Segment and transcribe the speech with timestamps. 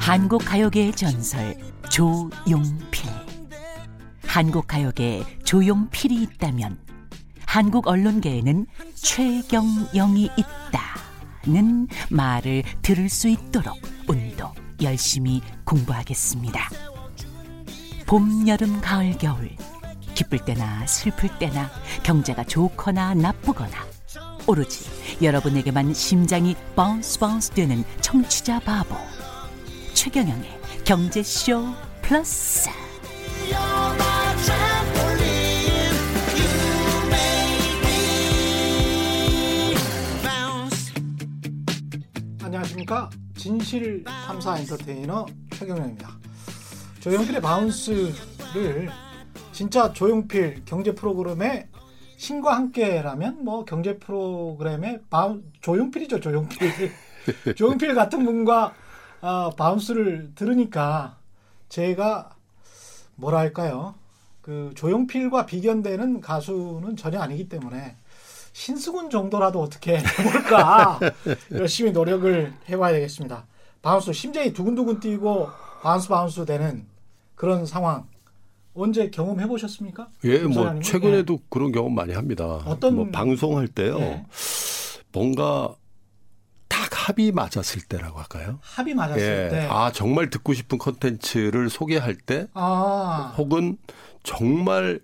[0.00, 1.56] 한국 가요계의 전설
[1.88, 3.08] 조용필.
[4.26, 6.76] 한국 가요계에 조용필이 있다면
[7.46, 10.30] 한국 언론계에는 최경영이
[11.44, 13.76] 있다는 말을 들을 수 있도록
[14.08, 14.52] 오늘도
[14.82, 16.68] 열심히 공부하겠습니다.
[18.06, 19.54] 봄, 여름, 가을, 겨울
[20.14, 21.70] 기쁠 때나 슬플 때나
[22.02, 23.91] 경제가 좋거나 나쁘거나
[24.46, 24.84] 오로지
[25.22, 28.96] 여러분에게만 심장이 bounce bounce 되는 청취자 바보.
[29.94, 31.64] 최경영의 경제쇼
[32.02, 32.68] 플러스.
[42.42, 43.10] 안녕하십니까?
[43.36, 46.10] 진실 탐사 엔터테이너 최경영입니다.
[47.00, 48.90] 조용필의 Bounce를
[49.52, 51.68] 진짜 조용필 경제 프로그램의
[52.22, 56.92] 신과 함께라면 뭐 경제 프로그램의 바운 조용필이죠 조용필.
[57.56, 58.74] 조용필 같은 분과
[59.22, 61.16] 아, Bounce를 들으니까
[61.68, 62.30] 제가
[63.16, 63.96] 뭐랄까요?
[64.40, 67.96] 그 조용필과 비견되는 가수는 전혀 아니기 때문에
[68.52, 71.00] 신승훈 정도라도 어떻게 해볼까
[71.50, 73.46] 열심히 노력을 해봐야 되겠습니다.
[73.82, 75.48] Bounce 심장이 두근두근 뛰고
[75.82, 76.86] bounce bounce 되는
[77.34, 78.06] 그런 상황
[78.74, 80.08] 언제 경험해 보셨습니까?
[80.24, 81.38] 예, 뭐 최근에도 예.
[81.48, 82.44] 그런 경험 많이 합니다.
[82.64, 83.98] 어떤 뭐 방송할 때요.
[83.98, 84.24] 예.
[85.12, 85.74] 뭔가
[86.68, 88.58] 딱 합이 맞았을 때라고 할까요?
[88.62, 89.48] 합이 맞았을 예.
[89.50, 89.68] 때.
[89.70, 93.34] 아 정말 듣고 싶은 컨텐츠를 소개할 때, 아.
[93.36, 93.76] 혹은
[94.22, 95.00] 정말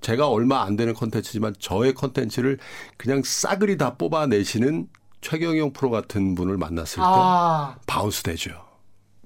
[0.00, 2.58] 제가 얼마 안 되는 컨텐츠지만 저의 컨텐츠를
[2.96, 4.88] 그냥 싸그리 다 뽑아내시는
[5.20, 7.76] 최경영 프로 같은 분을 만났을 때 아.
[7.86, 8.71] bounce 되죠.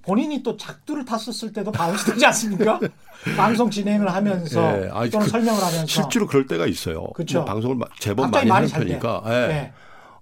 [0.07, 2.79] 본인이 또 작두를 탔었을 때도 bounce 되지 않습니까?
[3.37, 4.89] 방송 진행을 하면서 예.
[4.93, 7.09] 아니, 또는 그 설명을 하면서 실제로 그럴 때가 있어요.
[7.35, 9.23] 뭐 방송을 제법 많이 하는 잘 편이니까.
[9.27, 9.31] 돼.
[9.31, 9.51] 예.
[9.51, 9.73] 예.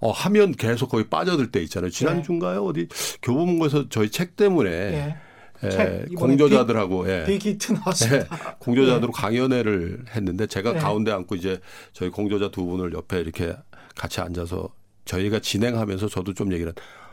[0.01, 1.91] 어, 하면 계속 거기 빠져들 때 있잖아요.
[1.91, 2.65] 지난주인가요?
[2.65, 2.89] 어디
[3.23, 5.17] 교보문고에서 저희 책 때문에 예.
[5.63, 7.25] 예, 책, 이번에 공저자들하고 예.
[7.27, 8.27] 빅히트 나왔습니다.
[8.37, 10.79] 예, 공저자들로 강연회를 했는데 제가 네.
[10.79, 11.61] 가운데 앉고 이제
[11.93, 13.55] 저희 공저자 두 분을 옆에 이렇게
[13.95, 14.69] 같이 앉아서
[15.05, 17.04] 저희가 진행하면서 저도 좀 얘기를 한-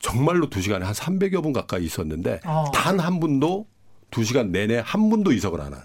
[0.00, 2.64] 정말로 두 시간에 한 300여 분 가까이 있었는데 어.
[2.74, 3.66] 단한 분도
[4.10, 5.78] 두 시간 내내 한 분도 이석을 안 하는.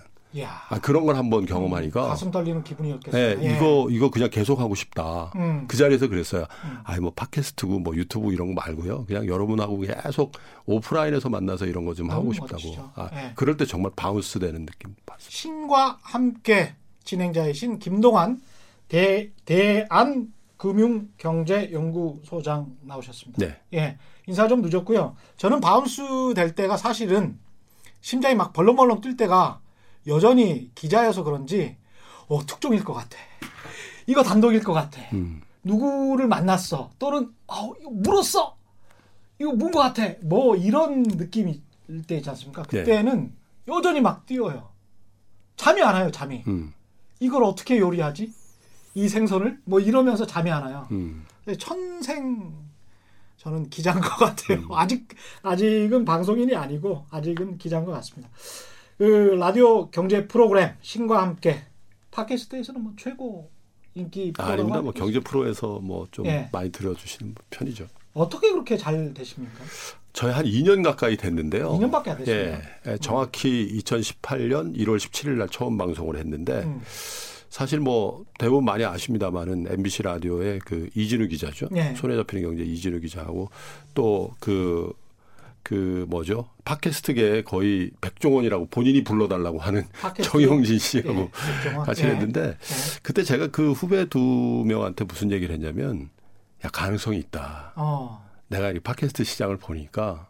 [0.70, 3.22] 아, 그런 걸 한번 경험하니까 가슴 떨리는 기분이었겠어요.
[3.22, 3.56] 예, 예.
[3.56, 5.32] 이거 이거 그냥 계속 하고 싶다.
[5.38, 5.64] 음.
[5.66, 6.46] 그 자리에서 그랬어요.
[6.84, 9.06] 아니 뭐 팟캐스트고 뭐 유튜브 이런 거 말고요.
[9.06, 10.34] 그냥 여러분하고 계속
[10.66, 12.54] 오프라인에서 만나서 이런 거 좀 하고 싶다고.
[12.56, 12.92] 멋지죠.
[12.96, 13.32] 아, 예.
[13.36, 15.32] 그럴 때 정말 bounce 되는 느낌 받습니다.
[15.38, 16.74] 신과 함께
[17.06, 18.42] 진행자이신 김동환
[18.90, 20.34] 대, 대한
[20.66, 23.46] 금융경제연구소장 나오셨습니다.
[23.46, 23.62] 네.
[23.76, 25.16] 예, 인사 좀 늦었고요.
[25.38, 27.38] 저는 bounce 될 때가 사실은
[28.02, 29.62] 심장이 막 벌렁벌렁 뛸 때가
[30.08, 31.78] 여전히 기자여서 그런지
[32.28, 33.18] 어, 특종일 것 같아.
[34.08, 35.00] 이거 단독일 것 같아.
[35.14, 35.44] 음.
[35.64, 36.90] 누구를 만났어.
[36.98, 38.58] 또는 어, 이거 물었어.
[39.40, 40.16] 이거 문것 같아.
[40.24, 41.62] 뭐 이런 느낌일
[42.08, 42.64] 때 있지 않습니까?
[42.64, 42.80] 네.
[42.80, 43.36] 그때는
[43.68, 44.70] 여전히 막 뛰어요.
[45.58, 46.44] 잠이 안 와요, 잠이.
[46.48, 46.74] 음.
[47.20, 48.45] 이걸 어떻게 요리하지?
[48.96, 49.60] 이 생선을?
[49.66, 50.88] 뭐 이러면서 잠이 안 와요.
[50.92, 51.26] 음.
[51.60, 52.52] 천생
[53.38, 54.60] 저는 기자인 것 같아요.
[54.60, 54.72] 음.
[54.72, 55.08] 아직
[55.44, 58.30] 아직은 방송인이 아니고 아직은 기자인 것 같습니다.
[58.98, 59.04] 그
[59.38, 61.64] 라디오 경제 프로그램 신과 함께
[62.12, 63.52] 팟캐스트에서는 뭐 최고
[63.94, 64.82] 인기 아, 아닙니다.
[64.82, 66.50] 뭐 경제 프로에서 뭐좀 예.
[66.52, 67.88] 많이 들어주시는 편이죠.
[68.14, 69.64] 어떻게 그렇게 잘 되십니까?
[70.14, 71.74] 저희 한 2년 가까이 됐는데요.
[71.74, 72.32] 2년밖에 안 됐습니다.
[72.32, 76.82] 예, 예, 정확히 2018년 1월 17일 날 처음 방송을 했는데 음.
[77.56, 81.70] 사실 뭐 대부분 많이 아십니다만은 MBC 라디오의 그 이진우 기자죠.
[81.78, 81.96] 예.
[81.96, 83.50] 손에 잡히는 경제 이진우 기자하고
[83.94, 84.98] 또그그
[86.10, 86.50] 뭐죠?
[86.66, 90.30] 팟캐스트계 거의 백종원이라고 본인이 불러달라고 하는 팟캐스트?
[90.30, 91.86] 정영진 씨하고 예, 백종원.
[91.86, 92.08] 같이 예.
[92.08, 92.58] 했는데
[93.02, 94.20] 그때 제가 그 후배 두
[94.68, 96.10] 명한테 무슨 얘기를 했냐면
[96.66, 97.72] 야 가능성이 있다.
[97.78, 98.22] 어.
[98.50, 100.28] 내가 이 팟캐스트 시장을 보니까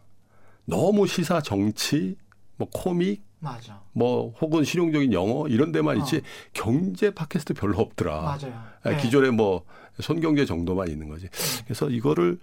[0.64, 2.14] 너무 시사 정치
[2.56, 3.80] 뭐 코믹 맞아.
[3.92, 6.20] 뭐 혹은 실용적인 영어 이런 데만 있지 어.
[6.52, 8.20] 경제 팟캐스트 별로 없더라.
[8.20, 8.62] 맞아요.
[8.82, 8.96] 아, 예.
[8.96, 9.62] 기존에 뭐
[10.00, 11.28] 손경제 정도만 있는 거지.
[11.64, 12.38] 그래서 이거를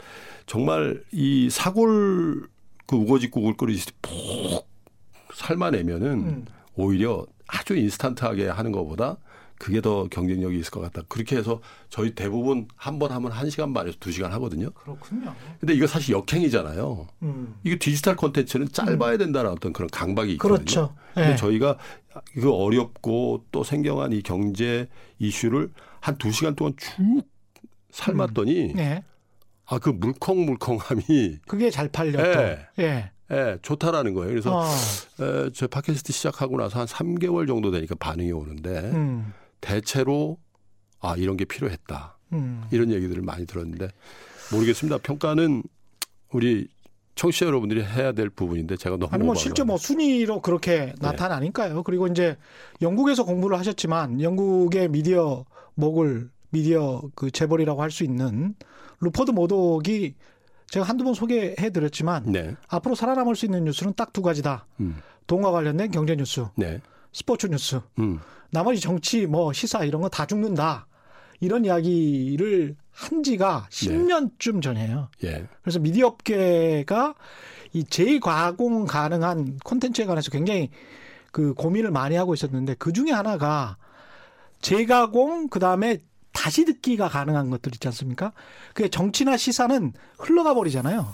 [0.45, 2.47] 정말 이 사골
[2.87, 4.67] 그 우거지국을 끓이듯이 푹
[5.33, 6.45] 삶아내면은 음.
[6.75, 9.17] 오히려 아주 인스턴트하게 하는 것보다
[9.63, 11.03] 그게 더 경쟁력이 있을 것 같다.
[11.07, 14.71] 그렇게 해서 저희 대부분 한 번 하면 한 시간 반에서 두 시간 하거든요.
[14.71, 15.33] 그렇군요.
[15.57, 17.07] 근데 이거 사실 역행이잖아요.
[17.21, 17.55] 음.
[17.63, 20.57] 이게 디지털 콘텐츠는 짧아야 된다는 어떤 그런 강박이 있거든요.
[20.57, 20.95] 그렇죠.
[21.13, 21.35] 근데 예.
[21.37, 21.77] 저희가
[22.33, 24.89] 그 어렵고 또 생경한 이 경제
[25.19, 25.71] 이슈를
[26.01, 27.21] 한 두 시간 동안 쭉
[27.91, 29.03] 삶았더니 예.
[29.65, 32.43] 아그 물컹물컹함이 그게 잘 팔렸던.
[32.43, 32.83] 예.
[32.83, 33.11] 예.
[33.31, 34.29] 예, 좋다라는 거예요.
[34.29, 34.65] 그래서 어.
[34.65, 39.33] 에, 저 팟캐스트 시작하고 나서 한 3개월 정도 되니까 반응이 오는데 음.
[39.63, 40.37] 대체로
[40.99, 42.17] 아 이런 게 필요했다.
[42.33, 42.63] 음.
[42.71, 43.87] 이런 얘기들을 많이 들었는데
[44.51, 44.97] 모르겠습니다.
[44.99, 45.63] 평가는
[46.33, 46.67] 우리
[47.15, 51.83] 청취자 여러분들이 해야 될 부분인데 제가 너무 아니 뭐 실제 뭐 순위로 그렇게 나타나니까요.
[51.83, 52.37] 그리고 이제
[52.81, 55.45] 영국에서 공부를 하셨지만 영국의 미디어
[55.75, 58.55] 목을 미디어 그 재벌이라고 할 수 있는
[58.99, 60.15] 루퍼드 모독이
[60.67, 64.65] 제가 한두 번 소개해 드렸지만 네, 앞으로 살아남을 수 있는 뉴스는 딱 두 가지다.
[64.79, 66.81] 음, 돈과 관련된 경제 뉴스, 네,
[67.13, 67.79] 스포츠 뉴스.
[67.99, 68.19] 음,
[68.51, 70.87] 나머지 정치 뭐 시사 이런 거 다 죽는다.
[71.39, 75.09] 이런 이야기를 한 지가 10년쯤 전이에요.
[75.23, 77.15] 예, 그래서 미디어 업계가
[77.73, 80.69] 이 재가공 가능한 콘텐츠에 관해서 굉장히
[81.31, 83.77] 그 고민을 많이 하고 있었는데 그 중에 하나가
[84.61, 85.97] 재가공 그다음에
[86.31, 88.31] 다시 듣기가 가능한 것들 있지 않습니까?
[88.73, 91.13] 그게 정치나 시사는 흘러가 버리잖아요.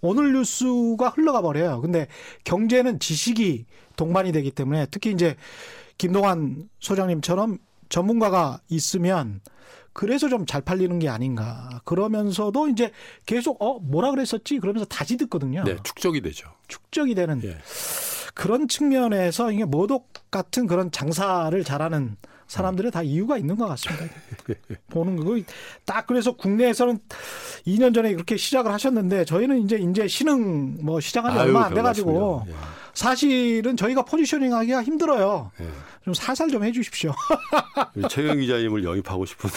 [0.00, 1.80] 오늘 뉴스가 흘러가 버려요.
[1.80, 2.06] 근데
[2.44, 3.66] 경제는 지식이
[3.96, 5.36] 동반이 되기 때문에 특히 이제
[5.98, 7.58] 김동환 소장님처럼
[7.88, 9.40] 전문가가 있으면
[9.92, 11.80] 그래서 좀 잘 팔리는 게 아닌가.
[11.84, 12.92] 그러면서도 이제
[13.26, 15.64] 계속 어 뭐라 그랬었지 그러면서 다시 듣거든요.
[15.64, 16.48] 네, 축적이 되죠.
[16.68, 17.58] 축적이 되는 예,
[18.34, 22.16] 그런 측면에서 이게 모독 같은 그런 장사를 잘하는
[22.50, 24.12] 사람들의 다 이유가 있는 것 같습니다.
[24.90, 25.38] 보는 거.
[25.84, 26.98] 딱 그래서 국내에서는
[27.64, 32.38] 2년 전에 그렇게 시작을 하셨는데 저희는 이제 이제 신흥 뭐 시작한 지 얼마 안별 돼가지고
[32.38, 32.56] 말씀이요.
[33.00, 35.50] 사실은 저희가 포지셔닝 하기가 힘들어요.
[35.58, 35.68] 예, 예.
[36.04, 37.14] 좀 살살 좀 해주십시오.
[38.10, 39.48] 최경 기자님을 영입하고 싶은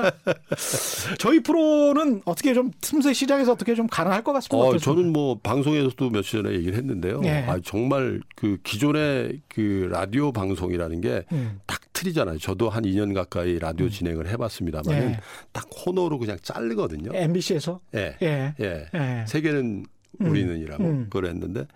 [1.20, 4.66] 저희 프로는 어떻게 좀 틈새 시장에서 어떻게 좀 가능할 것 같습니다.
[4.66, 4.78] 어?
[4.78, 7.20] 저는 뭐 방송에서도 며칠 전에 얘기를 했는데요.
[7.20, 7.44] 네.
[7.46, 11.60] 아, 정말 그 기존의 그 라디오 방송이라는 게 음.
[11.66, 12.38] 딱 틀이잖아요.
[12.38, 15.20] 저도 한 2년 가까이 라디오 진행을 해봤습니다만 네.
[15.52, 17.10] 딱 코너로 그냥 자르거든요.
[17.12, 18.16] MBC에서 예.
[18.22, 18.54] 예.
[18.58, 18.86] 예.
[18.94, 19.24] 예.
[19.28, 19.84] 세계는
[20.18, 21.04] 우리는이라고 음.
[21.10, 21.66] 그걸 했는데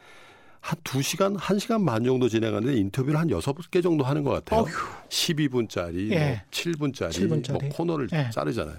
[0.66, 4.62] 한 2시간, 1시간 반 정도 진행하는데 인터뷰를 한 6개 정도 하는 것 같아요.
[4.62, 4.72] 어휴.
[5.08, 6.18] 12분짜리, 예.
[6.18, 7.52] 뭐 7분짜리, 7분짜리.
[7.52, 8.30] 뭐 코너를 예.
[8.32, 8.76] 자르잖아요.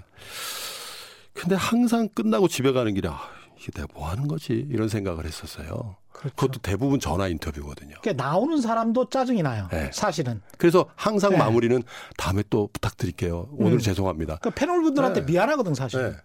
[1.32, 3.18] 근데 항상 끝나고 집에 가는 길에 아,
[3.58, 4.66] 이게 내가 뭐 하는 거지?
[4.68, 5.96] 이런 생각을 했었어요.
[6.12, 6.36] 그렇죠.
[6.36, 7.94] 그것도 대부분 전화 인터뷰거든요.
[8.02, 9.68] 그러니까 나오는 사람도 짜증이 나요.
[9.70, 9.88] 네.
[9.90, 10.42] 사실은.
[10.58, 11.38] 그래서 항상 네.
[11.38, 11.82] 마무리는
[12.18, 13.48] 다음에 또 부탁드릴게요.
[13.52, 13.78] 오늘 음.
[13.78, 14.36] 죄송합니다.
[14.36, 15.32] 그러니까 패널분들한테 네.
[15.32, 16.16] 미안하거든 사실.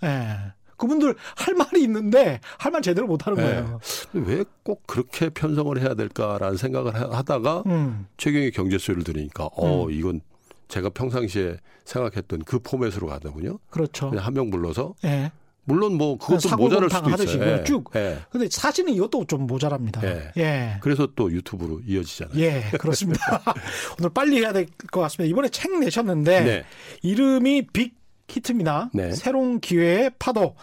[0.00, 0.52] 네.
[0.82, 0.86] 예.
[0.86, 3.44] 그분들 할 말이 있는데 할 말 제대로 못 하는 네.
[3.44, 3.80] 거예요.
[4.14, 8.06] 왜꼭 그렇게 편성을 해야 될까라는 생각을 하- 하다가 음.
[8.16, 10.20] 최경의 경제수를 들으니까 어 이건
[10.68, 13.58] 제가 평상시에 생각했던 그 포맷으로 가더군요.
[13.70, 14.10] 그렇죠.
[14.16, 15.30] 한 명 불러서 예.
[15.64, 17.58] 물론 뭐 그것도 모자랄 수도 하듯이 있어요.
[17.58, 17.64] 예.
[17.64, 17.88] 쭉.
[17.94, 18.18] 예.
[18.30, 20.00] 근데 사실은 이것도 좀 모자랍니다.
[20.04, 20.32] 예.
[20.38, 20.76] 예.
[20.80, 22.36] 그래서 또 유튜브로 이어지잖아요.
[22.40, 23.20] 예, 그렇습니다.
[24.00, 25.30] 오늘 빨리 해야 될 것 같습니다.
[25.30, 26.64] 이번에 책 내셨는데 네.
[27.02, 27.94] 이름이 빅
[28.36, 28.90] 히트입니다.
[28.94, 29.12] 네.
[29.12, 30.54] 새로운 기회의 파도.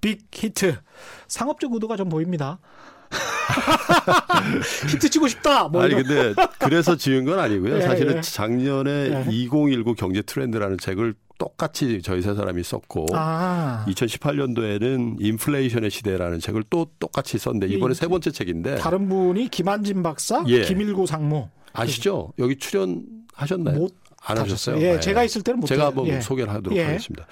[0.00, 0.76] 빅 히트.
[1.28, 2.58] 상업적 의도가 좀 보입니다.
[4.90, 5.68] 히트 치고 싶다.
[5.68, 6.04] 뭐 아니 이런.
[6.04, 7.76] 근데 그래서 지은 건 아니고요.
[7.78, 8.20] 예, 사실은 예.
[8.20, 9.30] 작년에 예.
[9.30, 16.86] 2019 경제 트렌드라는 책을 똑같이 저희 세 사람이 썼고 아, 2018년도에는 인플레이션의 시대라는 책을 또
[16.98, 20.62] 똑같이 썼는데 이번에 이- 세 번째 책인데 다른 분이 김한진 박사, 예.
[20.62, 21.48] 김일구 상무.
[21.72, 22.32] 아시죠?
[22.38, 23.78] 여기 출연하셨나요?
[23.78, 24.76] 못 안 하셨어요?
[24.80, 25.00] 예, 네.
[25.00, 25.86] 제가 있을 때는 못 제가.
[25.86, 26.20] 한번 예.
[26.20, 26.84] 소개를 하도록 예.
[26.84, 27.26] 하겠습니다.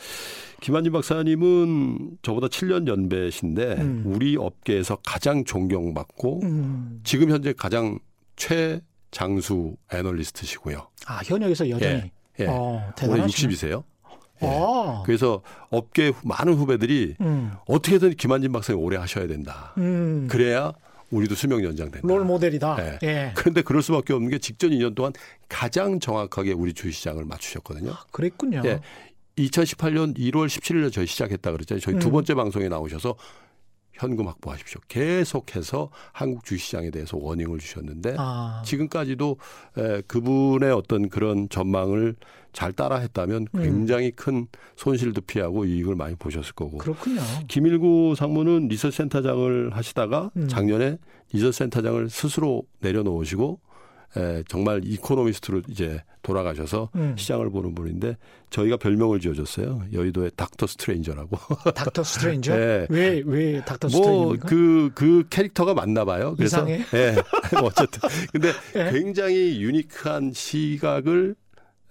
[0.61, 4.03] 김한진 박사님은 저보다 7년 연배신데 음.
[4.07, 7.01] 우리 업계에서 가장 존경받고 음.
[7.05, 7.99] 지금 현재 가장
[8.37, 10.89] 최장수 애널리스트시고요.
[11.07, 12.11] 아, 현역에서 여전히.
[12.41, 12.47] 예.
[12.47, 13.53] 어, 올해 대단하시네.
[13.55, 13.83] 60이세요.
[14.41, 17.53] 아, 그래서 업계 많은 후배들이 음.
[17.67, 19.75] 어떻게든 김한진 박사님 오래 하셔야 된다.
[19.79, 20.27] 음.
[20.31, 20.73] 그래야
[21.11, 22.07] 우리도 수명 연장된다.
[22.07, 22.77] 롤 모델이다.
[22.81, 22.99] 예.
[23.03, 23.33] 예.
[23.35, 25.13] 그런데 그럴 수밖에 없는 게 직전 2년 동안
[25.49, 27.95] 가장 정확하게 우리 주식시장을 맞추셨거든요.
[28.11, 28.63] 그랬군요.
[28.65, 28.81] 예.
[29.39, 31.81] 2018년 1월 17일에 저희 시작했다 그랬잖아요.
[31.81, 32.13] 저희 두 음.
[32.13, 33.17] 번째 방송에 나오셔서
[33.93, 34.81] 현금 확보하십시오.
[34.89, 39.39] 계속해서 한국 주식시장에 대해서 워닝을 주셨는데 아, 지금까지도
[39.77, 42.15] 에, 그분의 어떤 그런 전망을
[42.59, 43.63] 잘 따라했다면 음.
[43.63, 46.79] 굉장히 큰 손실도 피하고 이익을 많이 보셨을 거고.
[46.79, 47.21] 그렇군요.
[47.47, 50.49] 김일구 상무는 리서치센터장을 하시다가 음.
[50.49, 50.99] 작년에
[51.33, 53.61] 리서치센터장을 스스로 내려놓으시고
[54.17, 57.15] 에, 정말 이코노미스트로 이제 돌아가셔서 음.
[57.17, 58.17] 시장을 보는 분인데
[58.51, 59.85] 저희가 별명을 지어줬어요.
[59.93, 61.39] 여의도의 닥터 스트레인저라고.
[61.77, 62.57] 닥터 스트레인저?
[62.59, 62.87] 네.
[62.91, 64.49] 왜, 왜 닥터 뭐 스트레인저입니까?
[64.49, 66.35] 그그 캐릭터가 맞나 봐요.
[66.37, 66.85] 그래서 이상해?
[66.95, 67.15] 예.
[67.63, 68.01] 어쨌든
[68.33, 68.91] 근데 예.
[68.91, 71.37] 굉장히 unique한 시각을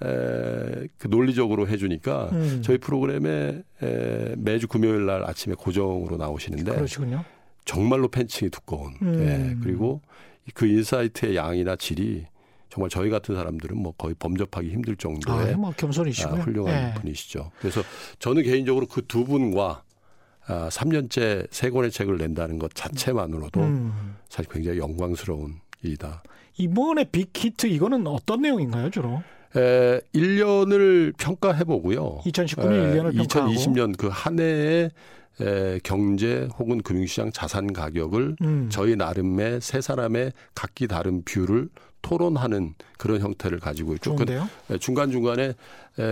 [0.03, 2.61] 에, 그 논리적으로 해주니까 음.
[2.63, 7.23] 저희 프로그램에 에, 매주 금요일 날 아침에 고정으로 나오시는데 그러시군요.
[7.65, 9.19] 정말로 팬층이 두꺼운 음.
[9.19, 10.01] 예, 그리고
[10.53, 12.25] 그 insight의 양이나 질이
[12.69, 16.41] 정말 저희 같은 사람들은 뭐 거의 범접하기 힘들 정도의 아, 뭐 겸손이시고요.
[16.41, 16.93] 아, 훌륭한 예.
[16.99, 17.51] 분이시죠.
[17.59, 17.81] 그래서
[18.19, 19.83] 저는 개인적으로 그 두 분과
[20.47, 24.15] 아, 3년째 세 권의 책을 낸다는 것 자체만으로도 음.
[24.29, 26.23] 사실 굉장히 영광스러운 일이다.
[26.57, 29.21] 이번에 빅히트 이거는 어떤 내용인가요, 주로?
[29.55, 32.19] 에, 1년을 평가해 보고요.
[32.25, 34.91] 2019년 1년을 평가하고 2020년 그 한 해의
[35.41, 38.69] 에, 경제 혹은 금융시장 자산 가격을 음.
[38.71, 41.69] 저희 나름의 세 사람의 각기 다른 view를
[42.01, 44.15] 토론하는 그런 형태를 가지고 있죠.
[44.15, 44.47] 그 좋은데요.
[44.79, 45.53] 중간 중간에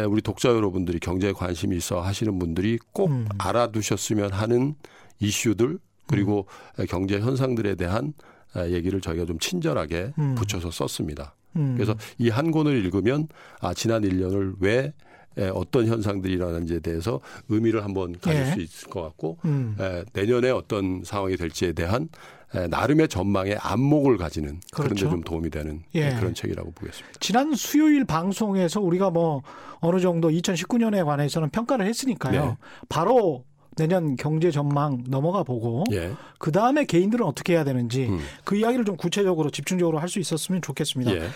[0.09, 3.27] 우리 독자 여러분들이 경제에 관심이 있어 하시는 분들이 꼭 음.
[3.37, 4.75] 알아두셨으면 하는
[5.19, 6.47] 이슈들 그리고
[6.89, 8.13] 경제 현상들에 대한
[8.55, 10.35] 에, 얘기를 저희가 좀 친절하게 음.
[10.35, 11.35] 붙여서 썼습니다.
[11.55, 11.73] 음.
[11.75, 13.27] 그래서 이 한 권을 읽으면
[13.61, 14.93] 아 지난 1년을 왜
[15.37, 17.19] 에, 어떤 현상들이 일어나는지에 대해서
[17.49, 18.45] 의미를 한번 가질 예.
[18.51, 19.75] 수 있을 것 같고 음.
[19.79, 22.07] 에, 내년에 어떤 상황이 될지에 대한
[22.53, 25.09] 에, 나름의 전망의 안목을 가지는 그런 데 그렇죠.
[25.09, 26.07] 좀 도움이 되는 예.
[26.07, 27.19] 에, 그런 책이라고 보겠습니다.
[27.19, 29.43] 지난 수요일 방송에서 우리가 뭐
[29.79, 32.45] 어느 정도 2019년에 관해서는 평가를 했으니까요.
[32.45, 32.57] 네.
[32.87, 33.43] 바로
[33.75, 36.11] 내년 경제 전망 넘어가 보고 예.
[36.39, 38.19] 그 다음에 개인들은 어떻게 해야 되는지 음.
[38.43, 41.13] 그 이야기를 좀 구체적으로 집중적으로 할 수 있었으면 좋겠습니다.
[41.15, 41.27] 예.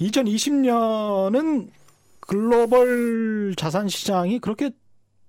[0.00, 1.68] 2020년은
[2.20, 4.70] 글로벌 자산 시장이 그렇게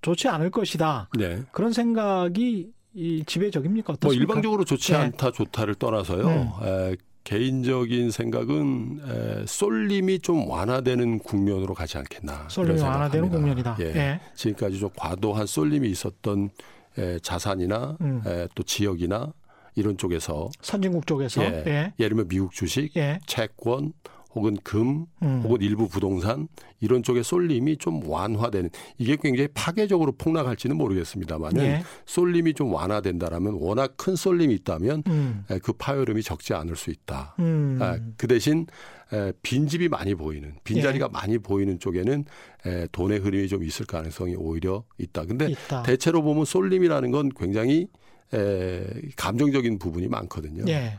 [0.01, 1.09] 좋지 않을 것이다.
[1.17, 1.43] 네.
[1.51, 3.93] 그런 생각이 이 지배적입니까?
[3.93, 4.21] 뭐 어떻습니까?
[4.21, 4.97] 일방적으로 좋지 네.
[4.97, 6.27] 않다 좋다를 떠나서요.
[6.27, 6.67] 음.
[6.67, 12.47] 에, 개인적인 생각은 에, 쏠림이 좀 완화되는 국면으로 가지 않겠나.
[12.49, 13.29] 쏠림이 완화되는.
[13.29, 13.77] 국면이다.
[13.79, 13.85] 예.
[13.85, 14.19] 예.
[14.35, 16.49] 지금까지 좀 과도한 쏠림이 있었던
[16.97, 18.21] 에, 자산이나 음.
[18.25, 19.33] 에, 또 지역이나
[19.75, 21.63] 이런 쪽에서 선진국 쪽에서 예.
[21.67, 21.93] 예.
[21.99, 23.19] 예를 들면 미국 주식, 예.
[23.27, 23.93] 채권
[24.33, 25.41] 혹은 금 음.
[25.43, 26.47] 혹은 일부 부동산
[26.79, 31.83] 이런 쪽의 쏠림이 좀 완화되는 이게 굉장히 파괴적으로 폭락할지는 모르겠습니다만은 예.
[32.05, 35.45] 쏠림이 좀 완화된다라면 워낙 큰 쏠림이 있다면 음.
[35.49, 37.35] 에, 그 파열음이 적지 않을 수 있다.
[37.39, 37.77] 음.
[37.81, 38.67] 아, 그 대신
[39.13, 41.09] 에, 빈집이 많이 보이는 빈자리가 예.
[41.11, 42.25] 많이 보이는 쪽에는
[42.65, 45.25] 에, 돈의 흐름이 좀 있을 가능성이 오히려 있다.
[45.25, 45.83] 근데 있다.
[45.83, 47.87] 대체로 보면 쏠림이라는 건 굉장히
[48.33, 48.85] 에,
[49.17, 50.63] 감정적인 부분이 많거든요.
[50.69, 50.97] 예.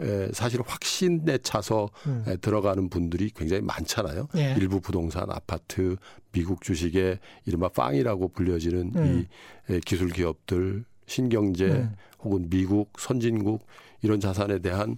[0.00, 2.24] 에, 사실 확신에 차서 음.
[2.26, 4.28] 에, 들어가는 분들이 굉장히 많잖아요.
[4.36, 4.54] 예.
[4.58, 5.96] 일부 부동산, 아파트,
[6.32, 9.26] 미국 주식의 이른바 빵이라고 불려지는 음.
[9.68, 11.94] 이 에, 기술 기업들, 신경제 음.
[12.20, 13.66] 혹은 미국, 선진국
[14.02, 14.96] 이런 자산에 대한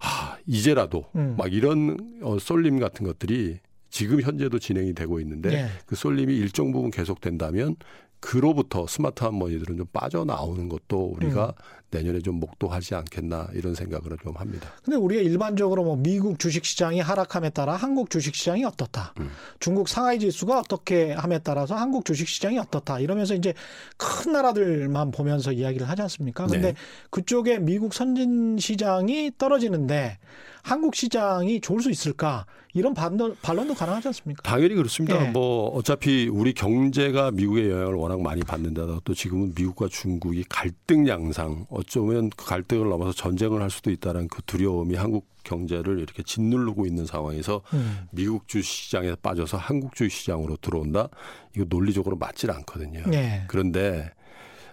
[0.00, 1.34] 아, 이제라도 음.
[1.36, 5.68] 막 이런 어, 쏠림 같은 것들이 지금 현재도 진행이 되고 있는데 예.
[5.86, 7.76] 그 쏠림이 일정 부분 계속된다면
[8.24, 11.52] 그로부터 스마트한 머니들은 좀 빠져나오는 것도 우리가 음.
[11.90, 14.70] 내년에 좀 목도하지 않겠나 이런 생각을 좀 합니다.
[14.82, 19.12] 근데 우리가 일반적으로 뭐 미국 주식 시장이 하락함에 따라 한국 주식 시장이 어떻다.
[19.20, 19.30] 음.
[19.60, 22.98] 중국 상하이 지수가 어떻게 함에 따라서 한국 주식 시장이 어떻다.
[22.98, 23.52] 이러면서 이제
[23.98, 26.46] 큰 나라들만 보면서 이야기를 하지 않습니까?
[26.46, 26.74] 근데 네.
[27.10, 30.18] 그쪽에 미국 선진 시장이 떨어지는데
[30.64, 32.46] 한국 시장이 좋을 수 있을까?
[32.72, 34.42] 이런 반론, 반론도 가능하지 않습니까?
[34.42, 35.26] 당연히 그렇습니다.
[35.26, 35.30] 예.
[35.30, 41.66] 뭐 어차피 우리 경제가 미국의 영향을 워낙 많이 받는다다 또 지금은 미국과 중국이 갈등 양상
[41.68, 47.04] 어쩌면 그 갈등을 넘어서 전쟁을 할 수도 있다는 그 두려움이 한국 경제를 이렇게 짓누르고 있는
[47.04, 48.08] 상황에서 음.
[48.10, 51.10] 미국 주 시장에 빠져서 한국 주 시장으로 들어온다.
[51.54, 53.02] 이거 논리적으로 맞질 않거든요.
[53.06, 53.44] 네.
[53.48, 54.10] 그런데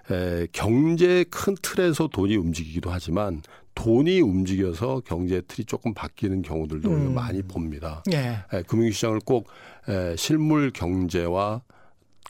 [0.09, 3.41] 에, 경제 큰 틀에서 돈이 움직이기도 하지만
[3.75, 7.13] 돈이 움직여서 경제 틀이 조금 바뀌는 경우들도 우리가 음.
[7.13, 8.03] 많이 봅니다.
[8.11, 8.39] 예.
[8.53, 9.47] 에, 금융시장을 꼭
[9.87, 11.61] 에, 실물 경제와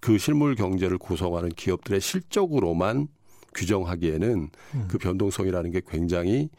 [0.02, 3.08] 그 실물 경제를 구성하는 기업들의 실적으로만
[3.54, 4.88] 규정하기에는 음.
[4.88, 6.50] 그 변동성이라는 게 굉장히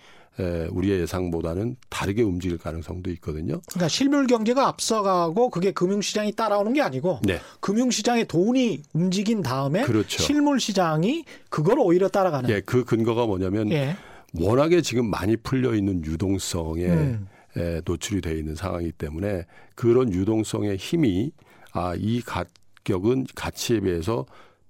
[0.40, 3.60] 에, 우리의 예상보다는 다르게 움직일 가능성도 있거든요.
[3.68, 7.38] 그러니까 실물 경제가 앞서가고 그게 금융시장이 따라오는 게 아니고 네.
[7.60, 10.22] 금융시장에 돈이 움직인 다음에 그렇죠.
[10.22, 12.48] 실물 시장이 그걸 오히려 따라가는.
[12.50, 13.96] 예, 그 근거가 뭐냐면 예.
[14.34, 17.28] 워낙에 지금 많이 풀려 있는 유동성에 음.
[17.56, 21.32] 에, 노출이 되어 있는 상황이기 때문에 그런 유동성의 힘이
[21.72, 24.26] 아, 이 가격은 가치에 비해서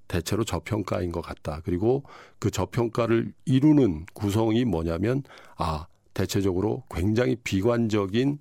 [0.09, 1.63] 대체로 저평가인 것 같다.
[1.65, 2.03] 그리고
[2.39, 5.23] 그 저평가를 이루는 구성이 뭐냐면
[5.57, 8.39] 아, 대체적으로 굉장히 비관적인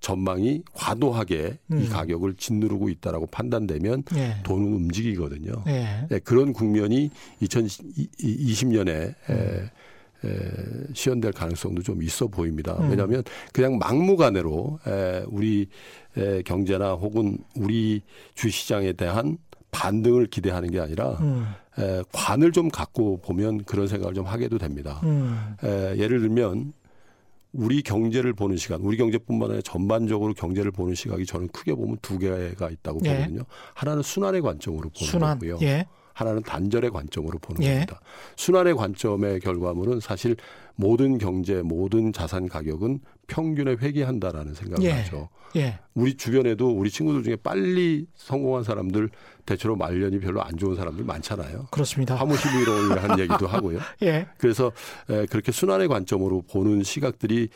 [0.00, 1.88] 전망이 과도하게 이 음.
[1.88, 4.36] 가격을 짓누르고 있다라고 판단되면 예.
[4.42, 5.52] 돈은 움직이거든요.
[5.68, 6.08] 예.
[6.10, 9.32] 예, 그런 국면이 2020년에 음.
[9.32, 9.70] 에,
[10.24, 12.74] 에, 시연될 가능성도 좀 있어 보입니다.
[12.80, 12.90] 음.
[12.90, 15.68] 왜냐하면 그냥 막무가내로 에, 우리
[16.16, 18.02] 에, 경제나 혹은 우리
[18.34, 19.38] 주시장에 대한
[19.70, 21.46] 반등을 기대하는 게 아니라 음.
[21.78, 25.00] 에, 관을 좀 갖고 보면 그런 생각을 좀 하게도 됩니다.
[25.04, 25.56] 음.
[25.64, 26.72] 에, 예를 들면
[27.54, 32.18] 우리 경제를 보는 시간, 우리 경제뿐만 아니라 전반적으로 경제를 보는 시각이 저는 크게 보면 두
[32.18, 33.16] 개가 있다고 예.
[33.16, 33.42] 보거든요.
[33.74, 35.38] 하나는 순환의 관점으로 보는 순환.
[35.38, 35.58] 거고요.
[35.62, 35.86] 예.
[36.14, 37.70] 하나는 단절의 관점으로 보는 예.
[37.74, 38.00] 겁니다.
[38.36, 40.36] 순환의 관점의 결과물은 사실
[40.74, 44.92] 모든 경제, 모든 자산 가격은 평균에 회귀한다라는 생각을 예.
[44.92, 45.28] 하죠.
[45.56, 45.78] 예.
[45.94, 49.10] 우리 주변에도 우리 친구들 중에 빨리 성공한 사람들
[49.44, 51.66] 대체로 말년이 별로 안 좋은 사람들 많잖아요.
[51.70, 52.14] 그렇습니다.
[52.14, 53.78] 화무시비론이라는 얘기도 하고요.
[54.02, 54.26] 예.
[54.38, 54.72] 그래서
[55.10, 57.48] 에, 그렇게 순환의 관점으로 보는 시각들이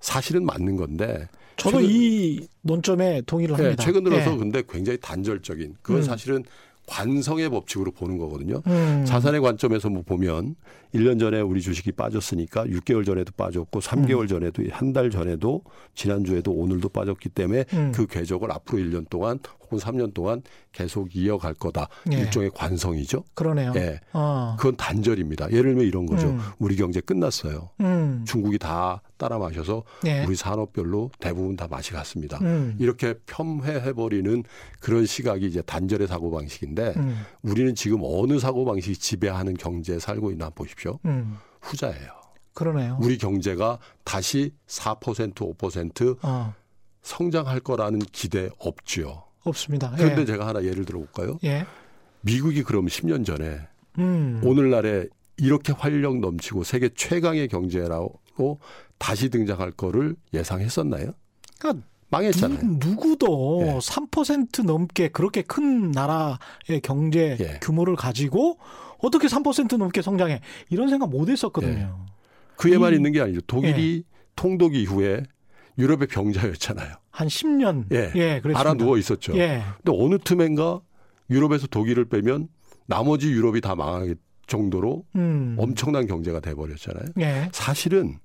[0.00, 3.84] 사실은 맞는 건데 저도 최근- 이 논점에 동의를 네, 합니다.
[3.84, 4.36] 최근 들어서 예.
[4.36, 6.02] 근데 굉장히 단절적인 그건 음.
[6.04, 6.44] 사실은
[6.90, 8.62] 관성의 법칙으로 보는 거거든요.
[8.66, 9.04] 음.
[9.06, 10.56] 자산의 관점에서 뭐 보면
[10.92, 15.62] 1년 전에 우리 주식이 빠졌으니까 6개월 전에도 빠졌고 3개월 전에도 한 달 전에도
[15.94, 17.92] 지난주에도 오늘도 빠졌기 때문에 음.
[17.94, 19.38] 그 궤적을 앞으로 1년 동안
[19.70, 21.88] 혹은 3년 동안 계속 이어갈 거다.
[22.12, 22.18] 예.
[22.18, 23.24] 일종의 관성이죠.
[23.34, 23.72] 그러네요.
[23.76, 24.00] 예.
[24.12, 24.56] 어.
[24.58, 25.50] 그건 단절입니다.
[25.52, 26.28] 예를 들면 이런 거죠.
[26.28, 26.40] 음.
[26.58, 27.70] 우리 경제 끝났어요.
[27.80, 28.24] 음.
[28.26, 30.24] 중국이 다 따라 마셔서 예.
[30.24, 32.38] 우리 산업별로 대부분 다 맛이 갔습니다.
[32.42, 32.76] 음.
[32.80, 34.42] 이렇게 폄훼해버리는
[34.80, 37.24] 그런 시각이 이제 단절의 사고방식인데 음.
[37.42, 40.98] 우리는 지금 어느 사고방식이 지배하는 경제에 살고 있나 보십시오.
[41.04, 41.36] 음.
[41.60, 42.20] 후자예요.
[42.54, 42.98] 그러네요.
[43.00, 46.54] 우리 경제가 다시 4% 5% 어.
[47.02, 49.29] 성장할 거라는 기대 없지요.
[49.44, 49.92] 없습니다.
[49.96, 50.24] 그런데 예.
[50.26, 51.38] 제가 하나 예를 들어볼까요?
[51.44, 51.64] 예.
[52.22, 53.58] 미국이 그럼 10년 전에
[53.98, 54.40] 음.
[54.44, 55.06] 오늘날에
[55.38, 58.60] 이렇게 활력 넘치고 세계 최강의 경제라고
[58.98, 61.12] 다시 등장할 거를 예상했었나요?
[61.58, 62.78] 그러니까 망했잖아요.
[62.78, 63.78] 누, 구도 예.
[63.78, 67.58] 3% 넘게 그렇게 큰 나라의 경제 예.
[67.62, 68.58] 규모를 가지고
[68.98, 72.04] 어떻게 3% 넘게 성장해 이런 생각 못 했었거든요.
[72.56, 73.40] 그에만 이- 있는 게 아니죠.
[73.46, 74.04] 독일이
[74.36, 75.22] 통독 이후에
[75.78, 76.96] 유럽의 병자였잖아요.
[77.10, 78.12] 한 10년 예.
[78.14, 78.60] 예, 그랬습니다.
[78.60, 79.36] 알아 누워 있었죠.
[79.36, 79.62] 예.
[79.82, 80.80] 근데 어느 틈엔가
[81.30, 82.48] 유럽에서 독일을 빼면
[82.86, 85.56] 나머지 유럽이 다 망할 정도로 음.
[85.58, 87.06] 엄청난 경제가 돼 버렸잖아요.
[87.20, 87.48] 예.
[87.52, 88.18] 사실은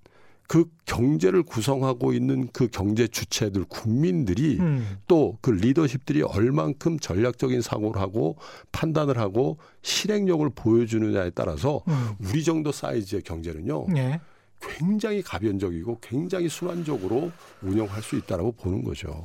[0.47, 4.97] 그 경제를 구성하고 있는 그 경제 주체들 국민들이 음.
[5.07, 8.37] 또그 리더십들이 얼만큼 전략적인 사고를 하고
[8.71, 12.11] 판단을 하고 실행력을 보여주느냐에 따라서 음.
[12.19, 14.19] 우리 정도 사이즈의 경제는요 예.
[14.67, 17.31] 굉장히 가변적이고 굉장히 순환적으로
[17.61, 19.23] 운영할 수 있다라고 보는 거죠.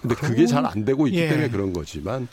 [0.00, 1.28] 근데 그게 잘 안 되고 있기 예.
[1.28, 2.28] 때문에 그런 거지만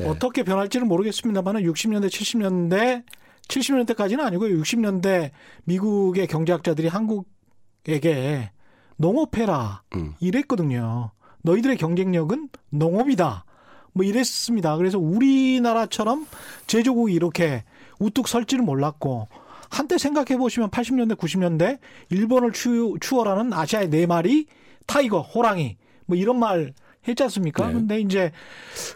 [0.00, 0.04] 예.
[0.06, 3.04] 어떻게 변할지는 모르겠습니다만은 60년대, 70년대,
[3.48, 4.60] 70년대까지는 아니고요.
[4.60, 5.30] 60년대
[5.64, 8.50] 미국의 경제학자들이 한국에게
[8.96, 10.14] 농업해라 음.
[10.20, 11.10] 이랬거든요.
[11.42, 13.44] 너희들의 경쟁력은 농업이다.
[13.92, 14.76] 뭐 이랬습니다.
[14.76, 16.26] 그래서 우리나라처럼
[16.66, 17.64] 제조국이 이렇게
[18.00, 19.28] 우뚝 설지는 몰랐고
[19.70, 21.78] 한때 생각해 보시면 80년대, 90년대
[22.10, 24.46] 일본을 추, 추월하는 아시아의 네 마리
[24.86, 26.72] tiger, 호랑이 뭐 이런 말
[27.06, 27.68] 했지 않습니까?
[27.68, 27.74] 네.
[27.74, 28.32] 근데 이제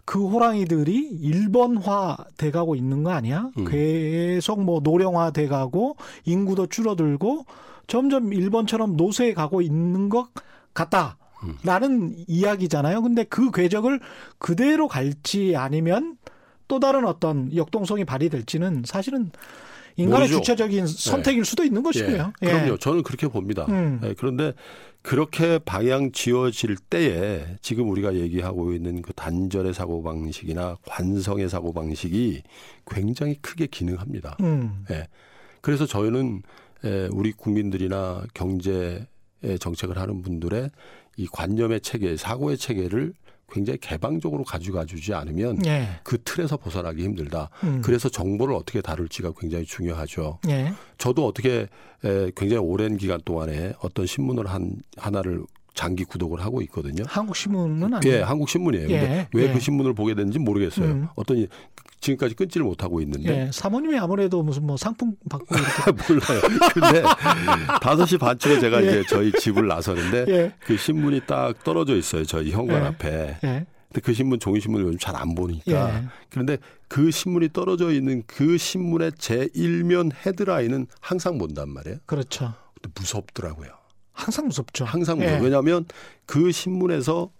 [0.04, 3.50] 그 호랑이들이 일본화 돼가고 있는 거 아니야?
[3.59, 3.64] 음.
[3.66, 7.44] 계속 뭐 노령화 돼가고 인구도 줄어들고
[7.87, 10.28] 점점 일본처럼 노쇠해 가고 있는 것
[10.74, 11.18] 같다.
[11.62, 13.02] 라는 이야기잖아요.
[13.02, 14.00] 근데 그 궤적을
[14.38, 16.16] 그대로 갈지 아니면
[16.66, 19.31] 또 다른 어떤 역동성이 발휘될지는 사실은
[19.98, 20.37] 인간의 모르죠.
[20.38, 22.32] 주체적인 선택일 수도 있는 것이고요.
[22.42, 22.78] 예, 그럼요.
[22.78, 23.66] 저는 그렇게 봅니다.
[23.68, 24.00] 음.
[24.04, 24.52] 예, 그런데
[25.02, 32.42] 그렇게 방향 지어질 때에 지금 우리가 얘기하고 있는 그 단절의 사고 방식이나 관성의 사고 방식이
[32.87, 34.37] 굉장히 크게 기능합니다.
[34.40, 34.84] 음.
[34.90, 35.08] 예.
[35.61, 36.42] 그래서 저희는
[36.84, 39.04] 에, 우리 국민들이나 경제
[39.61, 40.70] 정책을 하는 분들의
[41.16, 43.12] 이 관념의 체계, 사고의 체계를
[43.50, 45.88] 굉장히 개방적으로 가져가 주지 않으면 예.
[46.02, 47.50] 그 틀에서 벗어나기 힘들다.
[47.64, 47.80] 음.
[47.82, 50.38] 그래서 정보를 어떻게 다룰지가 굉장히 중요하죠.
[50.48, 50.72] 예.
[50.98, 51.66] 저도 어떻게
[52.04, 55.44] 에, 굉장히 오랜 기간 동안에 어떤 신문을 한 하나를
[55.79, 57.05] 장기 구독을 하고 있거든요.
[57.07, 58.17] 한국 신문은 아니에요.
[58.17, 58.88] 예, 한국 신문이에요.
[58.91, 59.53] 예, 근데 왜 예.
[59.53, 60.87] 그 신문을 보게 됐는지 모르겠어요.
[60.87, 61.09] 음.
[61.14, 61.47] 어떤 이-
[62.01, 63.51] 지금까지 끊지를 못하고 있는데 예.
[63.53, 66.41] 사모님이 아무래도 무슨 뭐 상품 받고 이렇게 몰라요.
[66.75, 67.03] 근데
[67.81, 68.88] 5시 반쯤에 제가 예.
[68.88, 70.53] 이제 저희 집을 나서는데 예.
[70.67, 72.25] 그 신문이 딱 떨어져 있어요.
[72.25, 72.87] 저희 현관 예.
[72.88, 73.37] 앞에.
[73.45, 73.67] 예.
[73.88, 76.05] 근데 그 신문 종이 신문을 요즘 잘 안 보니까 예.
[76.31, 81.99] 그런데 그 신문이 떨어져 있는 그 신문의 제 1면 헤드라인은 항상 본단 말이에요.
[82.07, 82.53] 그렇죠.
[82.75, 83.78] 근데 무섭더라고요.
[84.18, 84.85] 항상 무섭죠.
[84.85, 85.38] 항상 무서워.
[85.38, 85.40] 예.
[85.42, 85.85] 왜냐하면
[86.26, 87.31] 그 신문에서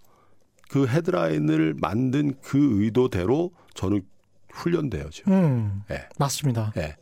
[0.69, 4.03] 그 헤드라인을 만든 그 의도대로 저는
[4.51, 5.33] 훈련돼요 지금.
[5.33, 5.81] 음.
[5.91, 6.07] 예.
[6.17, 6.73] 맞습니다.
[6.77, 6.95] 예.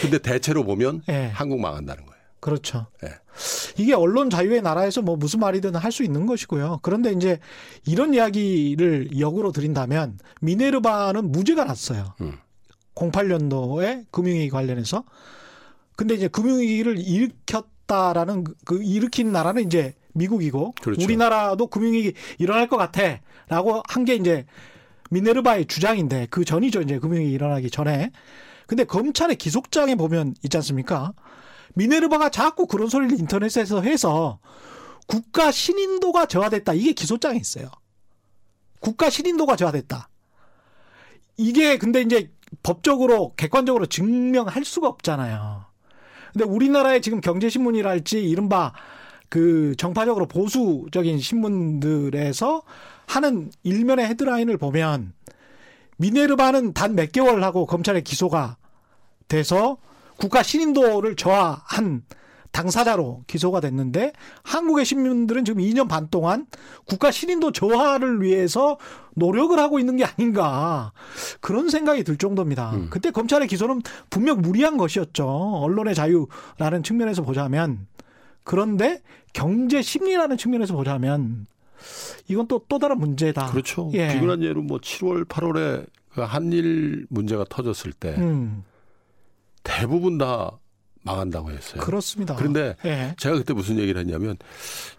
[0.00, 1.30] 근데 대체로 보면 예.
[1.34, 2.20] 한국 망한다는 거예요.
[2.40, 2.86] 그렇죠.
[3.04, 3.10] 예.
[3.76, 6.78] 이게 언론 자유의 나라에서 뭐 무슨 말이든 할 수 있는 것이고요.
[6.82, 7.38] 그런데 이제
[7.86, 12.14] 이런 이야기를 역으로 드린다면 미네르바는 무죄가 났어요.
[12.22, 12.38] 음.
[12.94, 15.04] 08년도에 금융위기 관련해서.
[15.96, 21.02] 근데 이제 금융위기를 일으켰 다라는 그- 그 일으킨 나라는 이제 미국이고 그렇죠.
[21.02, 24.46] 우리나라도 금융위기 일어날 것 같아라고 한 게 이제
[25.10, 28.12] 미네르바의 주장인데 그 전이죠 이제 금융위기 일어나기 전에.
[28.68, 31.12] 근데 검찰의 기속장에 보면 있지 않습니까?
[31.74, 34.38] 미네르바가 자꾸 그런 소리를 인터넷에서 해서
[35.08, 36.74] 국가 신인도가 저하됐다.
[36.74, 37.68] 이게 기소장에 있어요.
[38.78, 40.08] 국가 신인도가 저하됐다.
[41.38, 42.30] 이게 근데 이제
[42.62, 45.64] 법적으로 객관적으로 증명할 수가 없잖아요.
[46.32, 48.72] 근데 우리나라의 지금 경제신문이랄지 이른바
[49.28, 52.62] 그 정파적으로 보수적인 신문들에서
[53.06, 55.12] 하는 일면의 헤드라인을 보면
[55.98, 58.56] 미네르바는 단 몇 개월 하고 검찰에 기소가
[59.28, 59.78] 돼서
[60.18, 62.02] 국가 신인도를 저하한
[62.52, 66.46] 당사자로 기소가 됐는데 한국의 시민들은 지금 2년 반 동안
[66.84, 68.78] 국가 신인도 저하를 위해서
[69.14, 70.92] 노력을 하고 있는 게 아닌가
[71.40, 72.72] 그런 생각이 들 정도입니다.
[72.72, 72.88] 음.
[72.90, 75.26] 그때 검찰의 기소는 분명 무리한 것이었죠.
[75.26, 77.86] 언론의 자유라는 측면에서 보자면
[78.44, 79.00] 그런데
[79.32, 81.46] 경제 심리라는 측면에서 보자면
[82.28, 83.46] 이건 또또 다른 문제다.
[83.46, 83.90] 그렇죠.
[83.94, 84.12] 예.
[84.12, 88.64] 비근한 예로 뭐 7월, 8월에 그 한일 문제가 터졌을 때 음,
[89.62, 90.58] 대부분 다
[91.02, 91.80] 망한다고 했어요.
[91.82, 92.34] 그렇습니다.
[92.36, 93.14] 그런데 예.
[93.18, 94.36] 제가 그때 무슨 얘기를 했냐면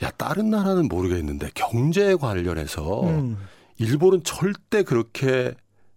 [0.04, 3.38] 야 다른 나라는 모르겠는데 경제 관련해서 음,
[3.78, 5.54] 일본은 절대 그렇게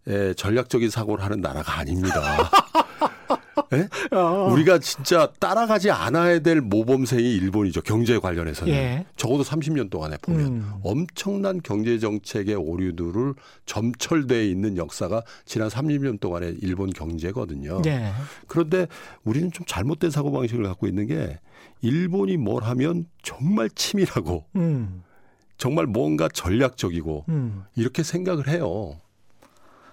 [0.06, 2.20] 에, 전략적인 사고를 하는 나라가 아닙니다.
[3.72, 4.16] 예?
[4.16, 7.82] 어, 우리가 진짜 따라가지 않아야 될 모범생이 일본이죠.
[7.82, 8.72] 경제 관련해서는.
[8.72, 9.06] 예.
[9.16, 10.72] 적어도 30년 동안에 보면 음.
[10.82, 13.34] 엄청난 경제 정책의 오류들을
[13.66, 17.82] 점철돼 있는 역사가 지난 30년 동안의 일본 경제거든요.
[17.86, 18.12] 예.
[18.48, 18.86] 그런데
[19.24, 21.38] 우리는 좀 잘못된 사고 방식을 갖고 있는 게
[21.80, 25.02] 일본이 뭘 하면 정말 치밀하고 음,
[25.58, 27.64] 정말 뭔가 전략적이고 음.
[27.76, 28.96] 이렇게 생각을 해요.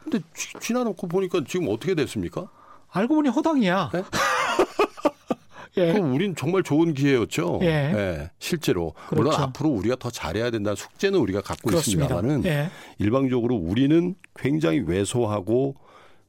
[0.03, 2.49] 근데 지- 지나놓고 보니까 지금 어떻게 됐습니까?
[2.91, 3.91] 알고 보니 호당이야.
[3.93, 4.03] 네?
[5.77, 5.93] 예.
[5.93, 7.59] 그럼 우린 정말 좋은 기회였죠.
[7.63, 8.29] 예.
[8.39, 8.93] 실제로.
[9.11, 9.43] 물론 그렇죠.
[9.43, 12.05] 앞으로 우리가 더 잘해야 된다는 숙제는 우리가 갖고 그렇습니다.
[12.05, 12.69] 있습니다만은 예.
[12.99, 15.75] 일방적으로 우리는 굉장히 왜소하고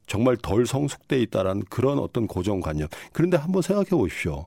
[0.06, 2.88] 정말 덜 성숙돼 있다라는 그런 어떤 고정관념.
[3.12, 4.46] 그런데 한번 생각해 보십시오.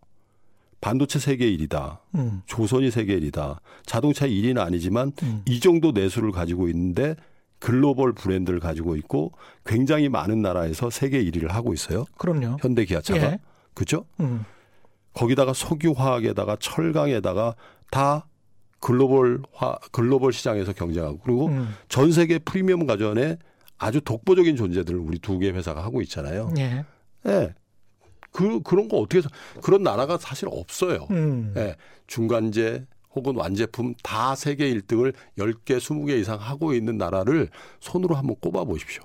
[0.80, 2.00] 반도체 세계 1위다.
[2.16, 2.44] 음.
[2.46, 3.58] 조선이 세계 1위다.
[3.86, 5.42] 자동차 1위는 아니지만 음.
[5.46, 7.16] 이 정도 내수를 가지고 있는데
[7.66, 9.32] 글로벌 브랜드를 가지고 있고
[9.66, 12.06] 굉장히 많은 나라에서 세계 1위를 하고 있어요.
[12.16, 12.58] 그럼요.
[12.62, 13.20] 현대 기아차가.
[13.20, 13.40] 예.
[13.74, 14.06] 그죠?
[14.20, 14.46] 음.
[15.14, 17.56] 거기다가 석유화학에다가 철강에다가
[17.90, 18.28] 다
[18.82, 21.74] 글로벌화 글로벌 시장에서 경쟁하고 그리고 음.
[21.90, 23.38] 전 세계 프리미엄 가전에
[23.80, 26.52] 아주 독보적인 존재들을 우리 두 개 회사가 하고 있잖아요.
[26.60, 26.86] 예.
[27.26, 27.56] 예.
[28.32, 29.30] 그 그런 거 어떻게 해서
[29.64, 31.08] 그런 나라가 사실 없어요.
[31.10, 31.52] 음.
[31.58, 31.76] 예.
[32.06, 37.50] 중간재 혹은 완제품 다 세계 1등을 10개, 20개 이상 하고 있는 나라를
[37.80, 39.04] 손으로 한번 꼽아 보십시오.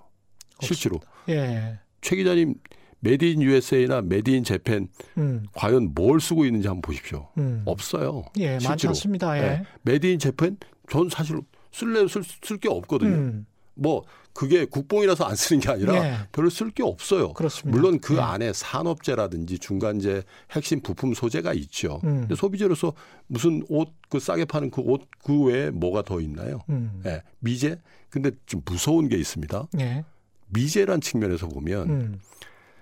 [0.60, 1.00] 실제로.
[1.28, 1.78] 예.
[2.02, 2.54] 최 기자님
[2.98, 5.44] made in USA나 made in Japan 음.
[5.54, 7.28] 과연 뭘 쓰고 있는지 한번 보십시오.
[7.38, 7.62] 음.
[7.64, 8.24] 없어요.
[8.38, 8.90] 예, 많지 실제로.
[8.90, 9.38] 않습니다.
[9.38, 9.40] 예.
[9.42, 9.62] 네.
[9.82, 10.58] made in Japan
[10.90, 11.40] 전 사실
[11.72, 13.14] 쓸래 쓸 게 없거든요.
[13.14, 13.46] 음.
[13.74, 16.14] 뭐 그게 국뽕이라서 안 쓰는 게 아니라 예.
[16.32, 17.32] 별로 쓸 게 없어요.
[17.32, 17.76] 그렇습니다.
[17.76, 18.20] 물론 그 예.
[18.20, 22.00] 안에 산업재라든지 중간재 핵심 부품 소재가 있죠.
[22.04, 22.20] 음.
[22.20, 22.92] 근데 소비재로서
[23.26, 26.60] 무슨 옷 그 싸게 파는 그 옷 그 외에 뭐가 더 있나요?
[26.68, 27.00] 음.
[27.06, 27.22] 예.
[27.38, 27.80] 미제?
[28.08, 29.68] 근데 좀 무서운 게 있습니다.
[29.80, 30.04] 예.
[30.48, 32.20] 미제란 측면에서 보면 음.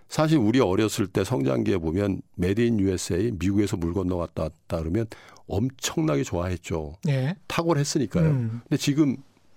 [0.08, 5.06] 사실 우리 어렸을 때 성장기에 보면 메디 인 USA 미국에서 물 건너왔다 왔다 그러면
[5.48, 6.94] 엄청나게 좋아했죠.
[7.08, 7.36] 예.
[7.46, 8.24] 탁월했으니까요.
[8.30, 8.60] 음.
[8.64, 9.16] 근데 지금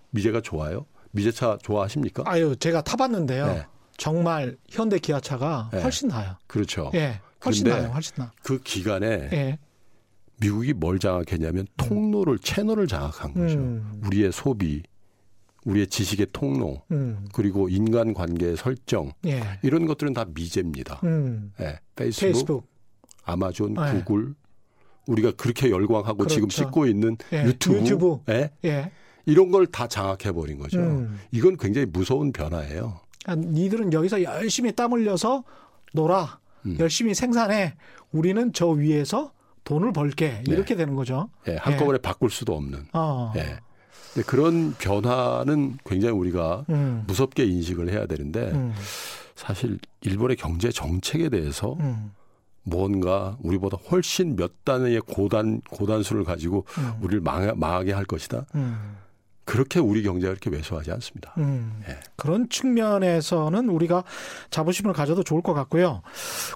[0.10, 0.86] 미제가 좋아요?
[1.12, 2.24] 미제차 좋아하십니까?
[2.26, 3.45] 아유, 제가 타봤는데요.
[3.47, 3.65] 네.
[3.97, 5.82] 정말 현대 기아차가 네.
[5.82, 6.36] 훨씬 나요.
[6.47, 6.91] 그렇죠.
[6.95, 7.19] 예.
[7.45, 7.89] 훨씬 나요.
[7.93, 8.32] 훨씬 나.
[8.43, 9.60] 그 기간에 예.
[10.39, 13.58] 미국이 뭘 장악했냐면 통로를 채널을 장악한 거죠.
[13.58, 14.02] 음.
[14.06, 14.82] 우리의 소비,
[15.65, 17.28] 우리의 지식의 통로, 음.
[17.34, 19.43] 그리고 인간 관계의 설정 예.
[19.62, 21.00] 이런 것들은 다 미제입니다.
[21.04, 21.54] 음.
[21.60, 22.67] 예, 페이스북, 페이스북.
[23.24, 23.93] 아마존, 네.
[24.04, 24.34] 구글
[25.06, 26.63] 우리가 그렇게 열광하고 지금 그렇죠.
[26.63, 28.19] 찍고 있는 예, 유튜브, 유튜브.
[28.30, 28.52] 예?
[29.28, 29.32] 예.
[29.32, 30.80] 이런 걸 다 장악해 버린 거죠.
[30.80, 31.20] 음.
[31.32, 33.00] 이건 굉장히 무서운 변화예요.
[33.26, 35.44] 아, 니들은 여기서 열심히 땀 흘려서
[35.94, 36.40] 놀아.
[36.66, 36.78] 음.
[36.80, 37.76] 열심히 생산해.
[38.12, 39.32] 우리는 저 위에서
[39.64, 40.30] 돈을 벌게.
[40.30, 40.44] 네.
[40.48, 41.30] 이렇게 되는 거죠.
[41.48, 42.86] 예, 한꺼번에 바꿀 수도 없는.
[42.94, 43.32] 어.
[43.36, 43.58] 예.
[44.14, 47.04] 근데 그런 변화는 굉장히 우리가 음.
[47.08, 48.74] 무섭게 인식을 해야 되는데 음.
[49.36, 52.12] 사실 일본의 경제 정책에 대해서 음.
[52.64, 56.94] 뭔가 우리보다 훨씬 몇 단의 고단 고단수를 가지고 음.
[57.02, 58.46] 우리를 망하, 망하게 할 것이다.
[58.56, 58.98] 음.
[59.45, 61.34] 그렇게 우리 경제가 그렇게 왜소하지 않습니다.
[61.38, 61.82] 음.
[61.89, 61.97] 예.
[62.15, 64.04] 그런 측면에서는 우리가
[64.49, 66.01] 자부심을 가져도 좋을 것 같고요.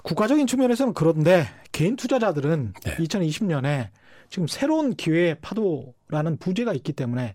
[0.02, 2.96] 국가적인 측면에서는 그런데 개인 투자자들은 네.
[2.96, 3.88] 2020년에
[4.30, 7.34] 지금 새로운 기회의 파도라는 부재가 있기 때문에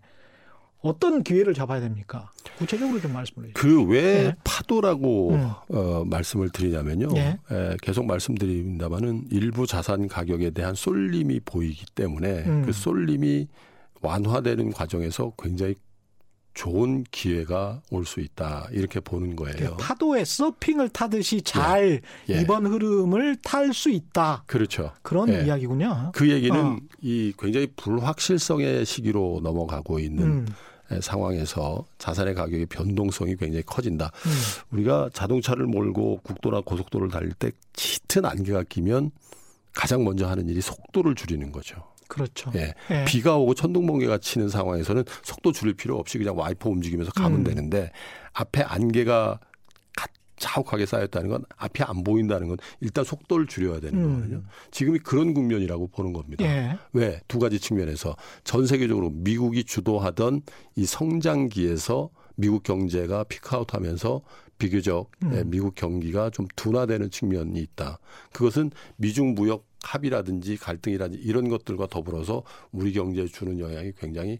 [0.81, 2.31] 어떤 기회를 잡아야 됩니까?
[2.57, 3.85] 구체적으로 좀 말씀을 해주세요.
[3.85, 4.35] 그왜 네.
[4.43, 5.51] 파도라고 음.
[5.69, 7.09] 어, 말씀을 드리냐면요.
[7.15, 7.37] 예.
[7.51, 12.63] 에, 계속 말씀드립니다만은 일부 자산 가격에 대한 쏠림이 보이기 때문에 음.
[12.65, 13.47] 그 쏠림이
[14.01, 15.75] 완화되는 과정에서 굉장히
[16.53, 19.77] 좋은 기회가 올 수 있다 이렇게 보는 거예요.
[19.77, 22.41] 파도에 서핑을 타듯이 잘 예.
[22.41, 24.43] 이번 흐름을 탈 수 있다.
[24.47, 24.91] 그렇죠.
[25.01, 25.45] 그런 예.
[25.45, 26.11] 이야기군요.
[26.13, 26.77] 그 얘기는 어.
[27.01, 30.47] 이 굉장히 불확실성의 시기로 넘어가고 있는 음.
[30.91, 34.11] 에, 상황에서 자산의 가격의 변동성이 굉장히 커진다.
[34.25, 34.31] 음.
[34.71, 39.11] 우리가 자동차를 몰고 국도나 고속도로를 달릴 때 짙은 안개가 끼면
[39.73, 41.81] 가장 먼저 하는 일이 속도를 줄이는 거죠.
[42.11, 42.51] 그렇죠.
[42.55, 42.73] 예.
[42.91, 43.05] 예.
[43.05, 47.43] 비가 오고 천둥번개가 치는 상황에서는 속도 줄일 필요 없이 그냥 와이퍼 움직이면서 가면 음.
[47.45, 47.91] 되는데
[48.33, 49.39] 앞에 안개가
[49.95, 54.13] 가- 자욱하게 쌓였다는 건 앞이 안 보인다는 건 일단 속도를 줄여야 되는 음.
[54.15, 54.43] 거거든요.
[54.71, 56.43] 지금이 그런 국면이라고 보는 겁니다.
[56.43, 56.77] 예.
[56.91, 57.21] 왜?
[57.29, 60.41] 두 가지 측면에서 전 세계적으로 미국이 주도하던
[60.75, 64.21] 이 성장기에서 미국 경제가 피크아웃 하면서
[64.57, 65.31] 비교적 음.
[65.33, 67.99] 예, 미국 경기가 좀 둔화되는 측면이 있다.
[68.33, 74.39] 그것은 미중 무역 합의라든지 갈등이라든지 이런 것들과 더불어서 우리 경제에 주는 영향이 굉장히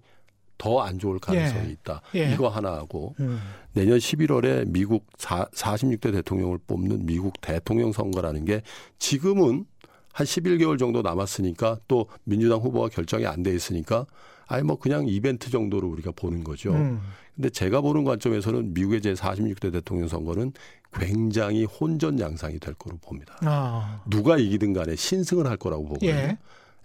[0.58, 1.72] 더 안 좋을 가능성이 예.
[1.72, 2.02] 있다.
[2.14, 2.32] 예.
[2.34, 3.40] 이거 하나 하고 음.
[3.74, 8.62] 내년 11월에 미국 4, 46대 대통령을 뽑는 미국 대통령 선거라는 게
[9.00, 9.66] 지금은
[10.14, 14.06] 한 11개월 정도 남았으니까 또 민주당 후보가 결정이 안 돼 있으니까
[14.46, 16.74] 아예 뭐 그냥 이벤트 정도로 우리가 보는 거죠.
[16.74, 17.02] 음.
[17.34, 20.52] 근데 제가 보는 관점에서는 미국의 제 46대 대통령 선거는
[20.94, 23.38] 굉장히 혼전 양상이 될 거로 봅니다.
[23.42, 24.02] 아.
[24.10, 26.10] 누가 이기든 간에 신승을 할 거라고 보거든요.
[26.12, 26.38] 예.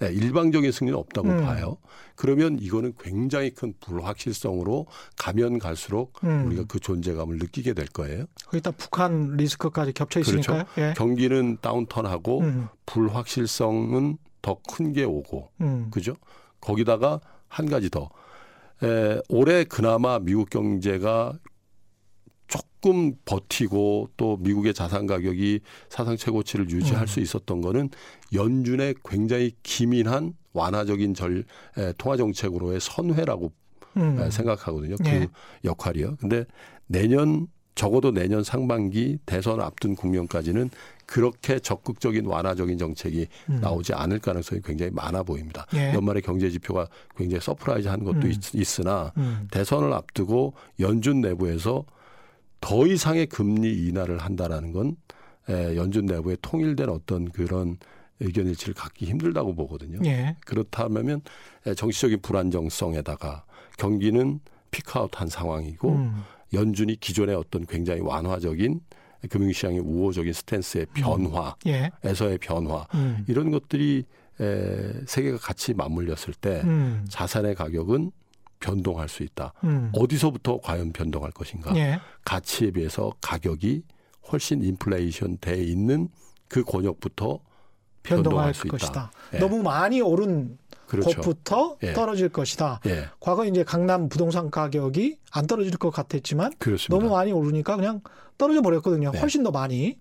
[0.03, 1.43] 예, 일방적인 승리는 없다고 음.
[1.45, 1.79] 봐요.
[2.17, 6.47] 그러면 이거는 굉장히 큰 불확실성으로 가면 갈수록 음.
[6.47, 8.27] 우리가 그 존재감을 느끼게 될 거예요.
[8.45, 10.65] 거기다 북한 리스크까지 겹쳐 있으니까요.
[10.79, 10.95] 예.
[10.97, 12.69] 경기는 다운턴하고 음.
[12.85, 15.89] 불확실성은 더 큰 게 오고 음.
[15.91, 16.15] 그죠?
[16.61, 18.11] 거기다가 한 가지 더.
[18.83, 21.33] 에, 올해 그나마 미국 경제가
[22.47, 27.07] 조금 버티고 또 미국의 자산 가격이 사상 최고치를 유지할 음.
[27.07, 27.91] 수 있었던 거는
[28.33, 31.45] 연준의 굉장히 기민한 완화적인 절
[31.77, 33.53] 에, 통화 정책으로의 선회라고
[33.97, 34.21] 음.
[34.21, 34.97] 에, 생각하거든요.
[35.07, 35.21] 예.
[35.21, 35.27] 그
[35.65, 36.17] 역할이요.
[36.21, 36.45] 근데
[36.87, 40.71] 내년 적어도 내년 상반기 대선 앞둔 국면까지는
[41.05, 43.61] 그렇게 적극적인 완화적인 정책이 음.
[43.61, 45.67] 나오지 않을 가능성이 굉장히 많아 보입니다.
[45.75, 45.93] 예.
[45.93, 48.33] 연말에 경제 지표가 굉장히 surprise한 것도 음.
[48.55, 49.47] 있, 으나 음.
[49.51, 51.85] 대선을 앞두고 연준 내부에서
[52.67, 54.97] 더 이상의 금리 인하를 한다라는 건
[55.49, 57.79] 에, 연준 내부의 통일된 어떤 그런
[58.19, 60.01] 의견 일치를 갖기 힘들다고 보거든요.
[60.05, 60.35] 예.
[60.45, 61.21] 그렇다면
[61.65, 63.45] 에, 정치적인 불안정성에다가
[63.79, 64.41] 경기는
[64.73, 66.25] 피크아웃한 상황이고 음.
[66.55, 68.81] 연준이 기존의 어떤 굉장히 완화적인
[69.31, 72.39] 금융시장의 우호적인 스탠스의 변화에서의 예.
[72.41, 73.25] 변화 음.
[73.29, 74.05] 이런 것들이
[74.41, 77.07] 에, 세계가 같이 맞물렸을 때 음.
[77.09, 78.11] 자산의 가격은
[78.61, 79.53] 변동할 수 있다.
[79.65, 79.91] 음.
[79.95, 81.75] 어디서부터 과연 변동할 것인가?
[81.77, 82.01] 예.
[82.25, 83.83] 가치에 비해서 가격이
[84.33, 86.09] 훨씬 인플레이션 돼 있는
[86.49, 87.41] 그 권역부터
[88.03, 88.91] 변동할 변동할 수 것이다.
[88.91, 89.11] 있다.
[89.35, 89.39] 예.
[89.39, 91.21] 너무 많이 오른 그렇죠.
[91.21, 91.93] 곳부터 예.
[91.93, 92.81] 떨어질 것이다.
[92.87, 96.97] 예, 과거 이제 강남 부동산 가격이 안 떨어질 것 같았지만 그렇습니다.
[96.97, 98.01] 너무 많이 오르니까 그냥
[98.39, 99.11] 떨어져 버렸거든요.
[99.11, 99.19] 네.
[99.19, 99.99] 훨씬 더 많이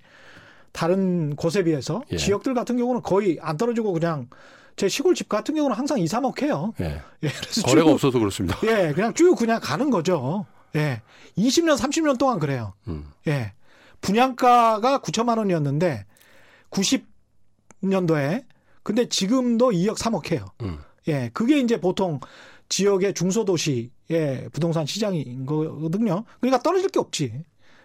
[0.72, 2.18] 다른 곳에 비해서 예.
[2.18, 4.28] 지역들 같은 경우는 거의 안 떨어지고 그냥
[4.75, 6.73] 제 시골 집 같은 경우는 항상 2, 3억 해요.
[6.81, 7.01] 예.
[7.23, 7.29] 예,
[7.65, 8.59] 거래가 쭉, 없어서 그렇습니다.
[8.63, 10.45] 예, 그냥 쭉 그냥 가는 거죠.
[10.75, 11.01] 예.
[11.38, 12.73] 20년, 30년 동안 그래요.
[12.88, 13.09] 음.
[13.27, 13.53] 예.
[14.01, 16.05] 분양가가 9천만 원이었는데
[16.71, 18.45] 90년도에
[18.83, 20.45] 근데 지금도 2억 3억 해요.
[20.61, 20.79] 음.
[21.07, 21.29] 예.
[21.33, 22.19] 그게 이제 보통
[22.67, 26.25] 지역의 중소도시의 부동산 시장인 거거든요.
[26.41, 27.43] 그러니까 떨어질 게 없지.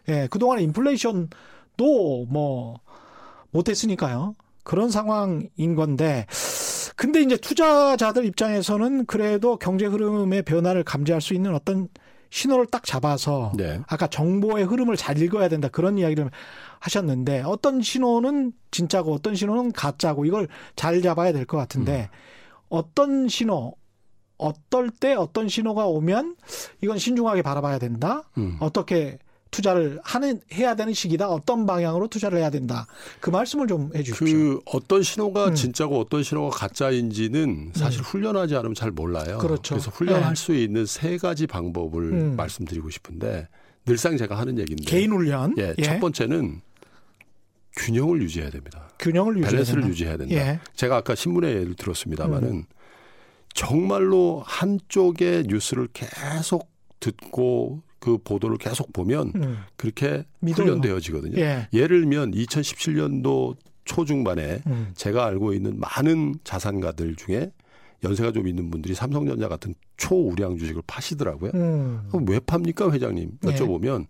[0.08, 0.26] 예.
[0.28, 1.28] 그동안에 인플레이션도
[2.28, 2.80] 뭐
[3.52, 4.34] 못했으니까요.
[4.64, 6.26] 그런 상황인 건데
[7.00, 11.88] 근데 이제 투자자들 입장에서는 그래도 경제 흐름의 변화를 감지할 수 있는 어떤
[12.28, 13.80] 신호를 딱 잡아서 네.
[13.88, 16.30] 아까 정보의 흐름을 잘 읽어야 된다 그런 이야기를
[16.78, 22.10] 하셨는데 어떤 신호는 진짜고 어떤 신호는 가짜고 이걸 잘 잡아야 될 것 같은데
[22.68, 23.72] 어떤 신호
[24.36, 26.36] 어떨 때 어떤 신호가 오면
[26.82, 28.58] 이건 신중하게 바라봐야 된다 음.
[28.60, 29.18] 어떻게
[29.50, 32.86] 투자를 하는 해야 되는 시기다 어떤 방향으로 투자를 해야 된다
[33.20, 34.26] 그 말씀을 좀 해주십시오.
[34.26, 35.54] 그 어떤 신호가 음.
[35.54, 39.38] 진짜고 어떤 신호가 가짜인지는 사실 훈련하지 않으면 잘 몰라요.
[39.38, 39.74] 그렇죠.
[39.74, 40.40] 래서 훈련할 네.
[40.40, 42.36] 수 있는 세 가지 방법을 음.
[42.36, 43.48] 말씀드리고 싶은데
[43.86, 46.60] 늘상 제가 하는 얘기인데 개인 훈련 예, 첫 번째는
[47.76, 48.90] 균형을 유지해야 됩니다.
[48.98, 49.88] 균형을 유지해야 밸런스를 된다.
[49.90, 50.34] 유지해야 된다.
[50.34, 50.60] 예.
[50.74, 52.64] 제가 아까 신문의 예를 들었습니다마는 음.
[53.54, 59.58] 정말로 한쪽의 뉴스를 계속 듣고 그 보도를 계속 보면 음.
[59.76, 60.66] 그렇게 믿어요.
[60.66, 61.38] 훈련되어지거든요.
[61.38, 61.68] 예.
[61.72, 64.92] 예를 들면 2017년도 초중반에 음.
[64.96, 67.52] 제가 알고 있는 많은 자산가들 중에
[68.02, 71.50] 연세가 좀 있는 분들이 삼성전자 같은 초우량 주식을 파시더라고요.
[71.54, 72.08] 음.
[72.08, 73.38] 그럼 왜 팝니까 회장님?
[73.42, 73.54] 네.
[73.54, 74.06] 여쭤보면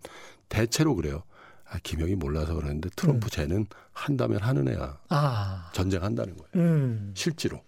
[0.47, 1.23] 대체로 그래요.
[1.69, 4.97] 아, 김영이 몰라서 그러는데 트럼프 쟤는 한다면 하는 애야.
[5.09, 5.69] 아.
[5.73, 6.49] 전쟁한다는 거예요.
[6.55, 7.11] 음.
[7.15, 7.61] 실제로.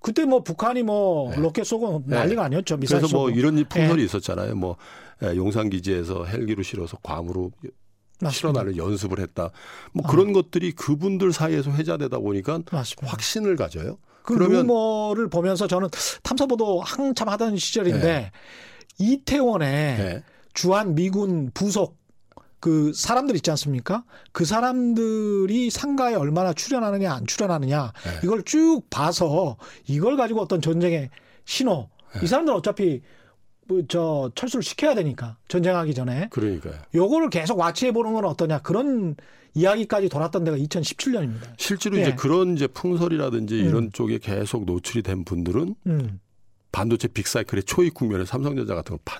[0.00, 1.40] 그때 뭐 북한이 뭐 네.
[1.40, 2.16] 로켓 쏘고 네.
[2.16, 2.76] 난리가 아니었죠.
[2.78, 3.38] 미사일 그래서 뭐 쏘고.
[3.38, 4.04] 이런 풍설이 예.
[4.06, 4.54] 있었잖아요.
[4.56, 4.76] 뭐
[5.22, 7.52] 예, 용산 기지에서 헬기로 실어서 괌으로.
[8.30, 9.50] 실어나를 연습을 했다.
[9.92, 10.10] 뭐 아.
[10.10, 13.10] 그런 것들이 그분들 사이에서 회자되다 보니까 맞습니다.
[13.10, 13.96] 확신을 가져요.
[14.22, 15.88] 그 그러면 루머를 보면서 저는
[16.22, 18.30] 탐사보도 한참 하던 시절인데 네.
[18.98, 20.22] 이태원에 예.
[20.52, 21.96] 주한 미군 부속
[22.60, 24.04] 그 사람들 있지 않습니까?
[24.32, 28.20] 그 사람들이 상가에 얼마나 출연하느냐 안 출연하느냐 네.
[28.22, 31.10] 이걸 쭉 봐서 이걸 가지고 어떤 전쟁의
[31.44, 32.20] 신호 네.
[32.22, 33.02] 이 사람들 은 어차피
[33.66, 36.74] 뭐, 저 철수를 시켜야 되니까 전쟁하기 전에 그러니까요.
[36.94, 39.16] 요거를 계속 와치해 보는 건 어떠냐 그런
[39.54, 41.54] 이야기까지 돌았던 데가 2017년입니다.
[41.56, 42.02] 실제로 예.
[42.02, 43.68] 이제 그런 이제 풍설이라든지 음.
[43.68, 46.20] 이런 쪽에 계속 노출이 된 분들은 음.
[46.72, 49.18] 반도체 빅사이클의 초입 국면에 삼성전자 같은 걸 파,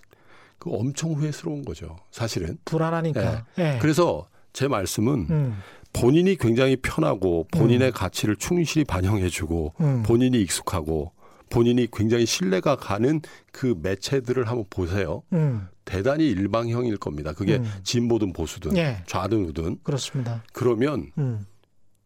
[0.61, 1.97] 그 엄청 후회스러운 거죠.
[2.13, 2.59] 사실은.
[2.65, 3.47] 불안하니까.
[3.59, 3.79] 예.
[3.81, 5.57] 그래서 제 말씀은 음.
[5.93, 10.03] 본인이 굉장히 편하고 본인의 가치를 충실히 반영해주고 음.
[10.05, 11.13] 본인이 익숙하고
[11.49, 13.21] 본인이 굉장히 신뢰가 가는
[13.51, 15.23] 그 매체들을 한번 보세요.
[15.33, 15.67] 음.
[15.85, 17.33] 대단히 일방형일 겁니다.
[17.33, 17.65] 그게 음.
[17.83, 19.03] 진보든 보수든 예.
[19.07, 20.45] 좌든 우든 그렇습니다.
[20.53, 21.45] 그러면 음.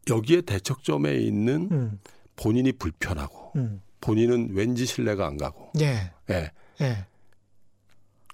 [0.08, 2.00] 여기에 대척점에 있는 음.
[2.36, 3.82] 본인이 불편하고 음.
[4.00, 6.12] 본인은 왠지 신뢰가 안 가고 예.
[6.30, 7.06] 예, 예.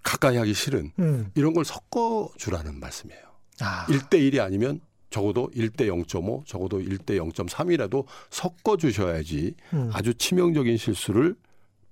[0.02, 1.30] 가까이 하기 싫은 음.
[1.34, 3.22] 이런 걸 섞어 주라는 말씀이에요.
[3.60, 3.86] 아.
[3.86, 9.90] 1대 1이 아니면 적어도 1대 0.5 적어도 1대 0.3이라도 섞어 주셔야지 음.
[9.92, 11.34] 아주 치명적인 실수를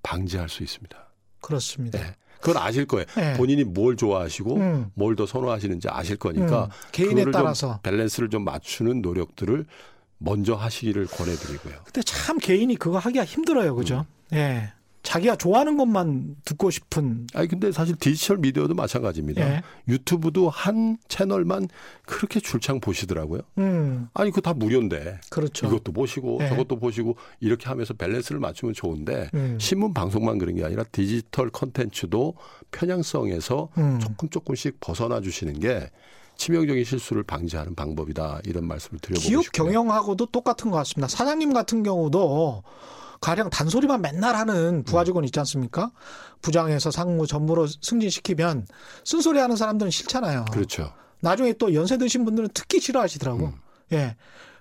[0.03, 0.97] 방지할 수 있습니다.
[1.40, 1.99] 그렇습니다.
[1.99, 2.14] 네.
[2.40, 3.05] 그건 아실 거예요.
[3.18, 3.35] 예.
[3.37, 4.90] 본인이 뭘 좋아하시고 음.
[4.94, 6.71] 뭘더 선호하시는지 아실 거니까 음.
[6.92, 7.81] 개인에 따라서.
[7.83, 9.66] 밸런스를 좀 맞추는 노력들을
[10.18, 11.75] 먼저 하시기를 권해드리고요.
[11.85, 13.75] 근데 참 개인이 그거 하기가 힘들어요.
[13.75, 14.07] 그죠?
[14.33, 14.37] 음.
[14.37, 14.73] 예.
[15.09, 19.40] 자기가 좋아하는 것만 듣고 싶은 아니 근데 사실 디지털 미디어도 마찬가지입니다.
[19.40, 19.62] 예.
[19.88, 21.68] 유튜브도 한 채널만
[22.05, 23.40] 그렇게 줄창 보시더라고요.
[23.57, 24.11] 음.
[24.12, 25.66] 아니 그거 다 무료인데 그렇죠.
[25.66, 26.51] 이것도 보시고 예.
[26.51, 29.57] 저것도 보시고 이렇게 하면서 밸런스를 맞추면 좋은데 음.
[29.59, 32.35] 신문 방송만 그런 게 아니라 디지털 컨텐츠도
[32.71, 33.99] 편향성에서 음.
[34.01, 35.90] 조금 조금씩 벗어나 주시는 게
[36.37, 39.64] 치명적인 실수를 방지하는 방법이다 이런 말씀을 드려보고 기업 싶고요.
[39.68, 41.09] 경영하고도 똑같은 것 같습니다.
[41.09, 42.62] 사장님 같은 경우도
[43.20, 45.90] 가령 단소리만 맨날 하는 부하 직원 있지 않습니까?
[46.42, 48.66] 부장에서 상무 전무로 승진시키면
[49.04, 50.44] 쓴소리 하는 사람들은 싫잖아요.
[50.52, 50.92] 그렇죠.
[51.20, 53.46] 나중에 또 연세 드신 분들은 특히 싫어하시더라고.
[53.46, 53.52] 음.
[53.92, 54.16] 예.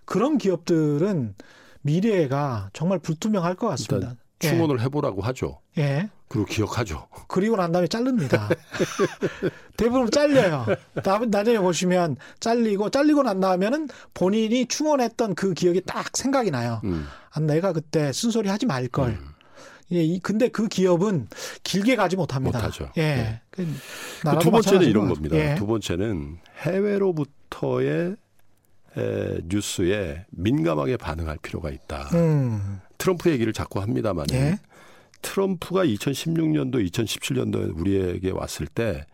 [0.06, 1.36] 그런 기업들은
[1.82, 4.16] 미래가 정말 불투명할 것 같습니다.
[4.40, 5.60] 충원을 해보라고 하죠.
[5.78, 5.82] 예.
[5.82, 6.10] 예.
[6.28, 7.08] 그리고 기억하죠.
[7.28, 8.50] 그리고 난 다음에 자릅니다.
[9.78, 10.66] 대부분 잘려요.
[11.04, 16.82] 나- 나중에 보시면 잘리고 잘리고 난 다음에는 본인이 충원했던 그 기억이 딱 생각이 나요.
[16.84, 17.08] 음.
[17.38, 19.18] 아, 내가 그때 쓴소리 하지 말 걸.
[19.94, 21.28] 예, 이- 근데 그 기업은
[21.64, 22.60] 길게 가지 못합니다.
[22.60, 22.92] 못하죠.
[22.98, 23.42] 예.
[24.24, 25.38] 나라도 두 번째는 이런 것 겁니다.
[25.38, 25.56] 예.
[25.56, 28.16] 두 번째는 해외로부터의
[28.98, 32.10] 에, 뉴스에 민감하게 반응할 필요가 있다.
[32.16, 32.80] 음.
[32.98, 34.58] 트럼프 얘기를 자꾸 합니다만 예.
[35.22, 39.06] 트럼프가 2016년도, 2017년도에 우리에게 왔을 때,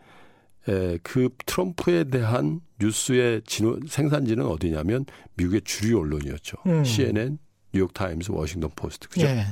[0.68, 5.04] 에, 그 트럼프에 대한 뉴스의 진원, 생산지는 어디냐면
[5.36, 6.56] 미국의 주류 언론이었죠.
[6.66, 6.84] 음.
[6.84, 7.38] CNN,
[7.74, 9.08] 뉴욕타임스, 워싱턴 포스트.
[9.08, 9.26] 그죠?
[9.26, 9.46] 예.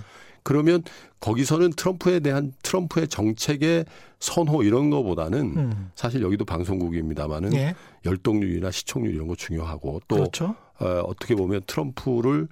[0.45, 0.83] 그러면
[1.21, 3.85] 거기서는 트럼프에 대한 트럼프의 정책의
[4.19, 5.91] 선호 이런 거보다는 음.
[5.95, 7.75] 사실 여기도 방송국입니다만은 예.
[8.05, 10.57] 열독률이나 시청률 이런 거 중요하고 또 그렇죠.
[10.81, 12.49] 어, 어떻게 보면 트럼프를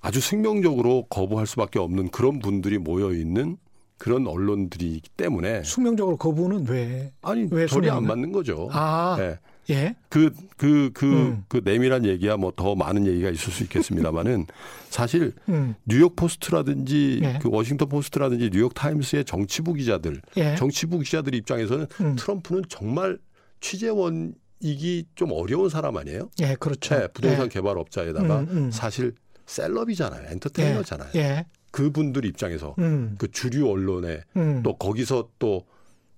[0.00, 3.56] 아주 생래적으로 거부할 수밖에 없는 그런 분들이 모여 있는
[3.96, 7.12] 그런 언론들이기 때문에 숙명적으로 그분은 왜?
[7.22, 8.04] 아니 왜 절이 안?
[8.04, 8.68] 맞는 거죠.
[8.72, 9.38] 아, 예.
[9.70, 9.96] 예.
[10.08, 11.44] 그, 그, 그, 음.
[11.48, 14.46] 그 내밀한 얘기야 뭐 더 많은 얘기가 있을 수 있겠습니다만은
[14.90, 15.74] 사실 음.
[15.86, 17.38] 뉴욕 포스트라든지 예.
[17.42, 20.54] 그 워싱턴 포스트라든지 뉴욕 타임스의 정치부 기자들, 예.
[20.56, 22.16] 정치부 기자들 입장에서는 음.
[22.16, 23.18] 트럼프는 정말
[23.60, 26.30] 취재원이기 좀 어려운 사람 아니에요?
[26.42, 26.94] 예, 그렇죠.
[26.96, 27.48] 네, 부동산 예.
[27.48, 28.70] 개발업자에다가 음, 음.
[28.70, 29.14] 사실
[29.46, 30.30] 셀럽이잖아요.
[30.30, 31.10] 엔터테이너잖아요.
[31.16, 31.46] 예.
[31.70, 33.16] 그분들 입장에서 음.
[33.18, 34.62] 그 주류 언론에 음.
[34.62, 35.64] 또 거기서 또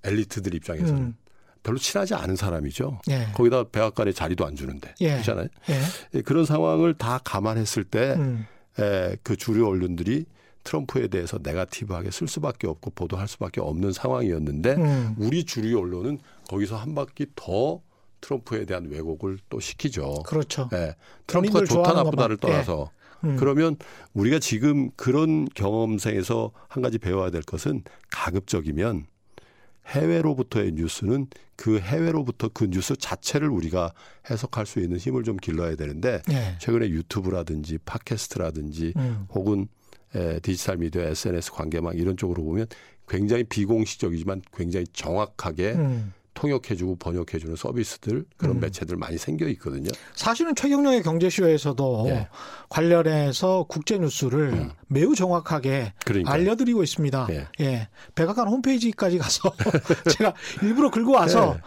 [0.05, 1.17] 엘리트들 입장에서는 음.
[1.67, 3.01] 별로 친하지 않은 사람이죠.
[3.11, 3.27] 예.
[3.35, 5.15] 거기다 백악관에 자리도 안 주는데 예.
[5.15, 5.49] 그렇잖아요.
[5.69, 5.81] 예.
[6.15, 8.47] 예, 그런 상황을 다 감안했을 때 음.
[8.79, 10.27] 에, 그 주류 언론들이
[10.63, 15.17] 트럼프에 대해서 네가티브하게 쓸 수밖에 없고 보도할 수밖에 없는 상황이었는데 음.
[15.19, 17.81] 우리 주류 언론은 거기서 한 바퀴 더
[18.21, 20.23] 트럼프에 대한 왜곡을 또 시키죠.
[20.25, 20.69] 그렇죠.
[20.73, 20.95] 예,
[21.27, 22.37] 트럼프가 좋다 나쁘다를.
[22.45, 22.47] 예.
[22.47, 22.91] 떠나서
[23.25, 23.37] 음.
[23.37, 23.75] 그러면
[24.15, 29.07] 우리가 지금 그런 경험생에서 한 가지 배워야 될 것은 가급적이면
[29.89, 33.93] 해외로부터의 뉴스는 그 해외로부터 그 뉴스 자체를 우리가
[34.31, 36.57] 해석할 수 있는 힘을 좀 길러야 되는데 예.
[36.59, 39.27] 최근에 유튜브라든지 팟캐스트라든지 음.
[39.31, 39.69] 혹은
[40.15, 42.67] 에, 디지털 미디어, SNS 관계망 이런 쪽으로 보면
[43.09, 46.13] 굉장히 비공식적이지만 굉장히 정확하게 음.
[46.37, 48.61] 통역해주고 번역해주는 서비스들 그런 음.
[48.61, 49.91] 매체들 많이 생겨 있거든요.
[50.15, 52.29] 사실은 최경영의 경제쇼에서도 예.
[52.69, 54.71] 관련해서 국제 뉴스를 음.
[54.87, 57.27] 매우 정확하게 그러니까 알려드리고 있습니다.
[57.31, 57.49] 예.
[57.61, 57.89] 예.
[58.15, 59.53] 백악관 홈페이지까지 가서
[60.17, 61.61] 제가 일부러 긁고 와서 예.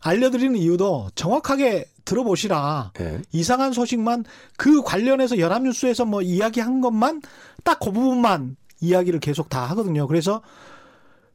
[0.00, 2.92] 알려드리는 이유도 정확하게 들어보시라.
[3.00, 3.22] 예.
[3.32, 4.24] 이상한 소식만
[4.56, 7.22] 그 관련해서 연합뉴스에서 뭐 이야기한 것만
[7.64, 10.06] 딱 그 부분만 이야기를 계속 다 하거든요.
[10.06, 10.42] 그래서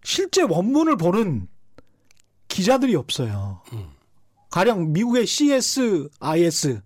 [0.03, 1.47] 실제 원문을 보는
[2.51, 3.61] 기자들이 없어요.
[4.49, 6.81] 가령 미국의 CSIS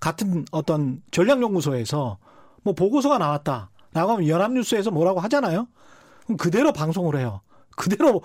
[0.00, 2.18] 같은 어떤 전략연구소에서
[2.62, 3.70] 뭐 보고서가 나왔다.
[3.92, 5.68] 라고 하면 연합뉴스에서 뭐라고 하잖아요.
[6.24, 7.40] 그럼 그대로 방송을 해요.
[7.76, 8.22] 그대로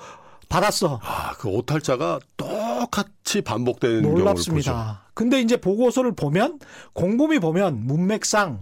[0.53, 0.99] 받았어.
[1.03, 4.03] 아, 그 오탈자가 똑같이 반복되는.
[4.03, 5.03] 놀랍습니다.
[5.15, 6.59] 근데 이제 보고서를 보면
[6.93, 8.61] 곰곰이 보면 문맥상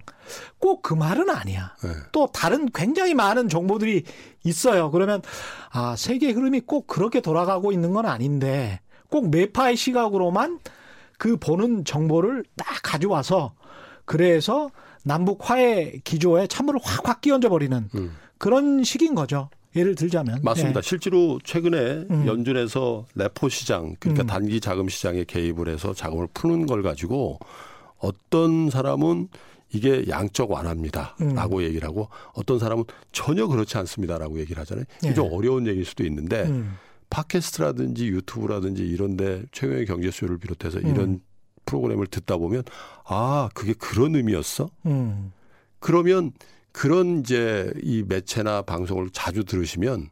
[0.59, 1.75] 꼭 그 말은 아니야.
[1.83, 1.89] 네.
[2.11, 4.03] 또 다른 굉장히 많은 정보들이
[4.43, 4.91] 있어요.
[4.91, 5.21] 그러면
[5.71, 8.79] 아 세계 흐름이 꼭 그렇게 돌아가고 있는 건 아닌데
[9.09, 10.59] 꼭 매파의 시각으로만
[11.17, 13.53] 그 보는 정보를 딱 가져와서
[14.05, 14.69] 그래서
[15.03, 18.15] 남북 화해 기조에 찬물을 확확 끼얹어 버리는 음.
[18.37, 19.49] 그런 식인 거죠.
[19.75, 20.79] 예를 들자면 맞습니다.
[20.79, 20.81] 예.
[20.81, 21.77] 실제로 최근에
[22.09, 22.27] 음.
[22.27, 24.27] 연준에서 레포 시장 그러니까 음.
[24.27, 27.39] 단기 자금 시장에 개입을 해서 자금을 푸는 걸 가지고
[27.97, 29.29] 어떤 사람은
[29.73, 31.63] 이게 양적 완화입니다라고 음.
[31.63, 34.85] 얘기를 하고 어떤 사람은 전혀 그렇지 않습니다라고 얘기를 하잖아요.
[34.99, 35.13] 이게 예.
[35.13, 36.75] 좀 어려운 얘기일 수도 있는데 음.
[37.09, 40.87] 팟캐스트라든지 유튜브라든지 이런데 최경의 경제쇼를 비롯해서 음.
[40.87, 41.21] 이런
[41.65, 42.63] 프로그램을 듣다 보면
[43.05, 44.69] 아 그게 그런 의미였어?
[44.87, 45.31] 음.
[45.79, 46.31] 그러면
[46.71, 50.09] 그런 이제 이 매체나 방송을 자주 들으시면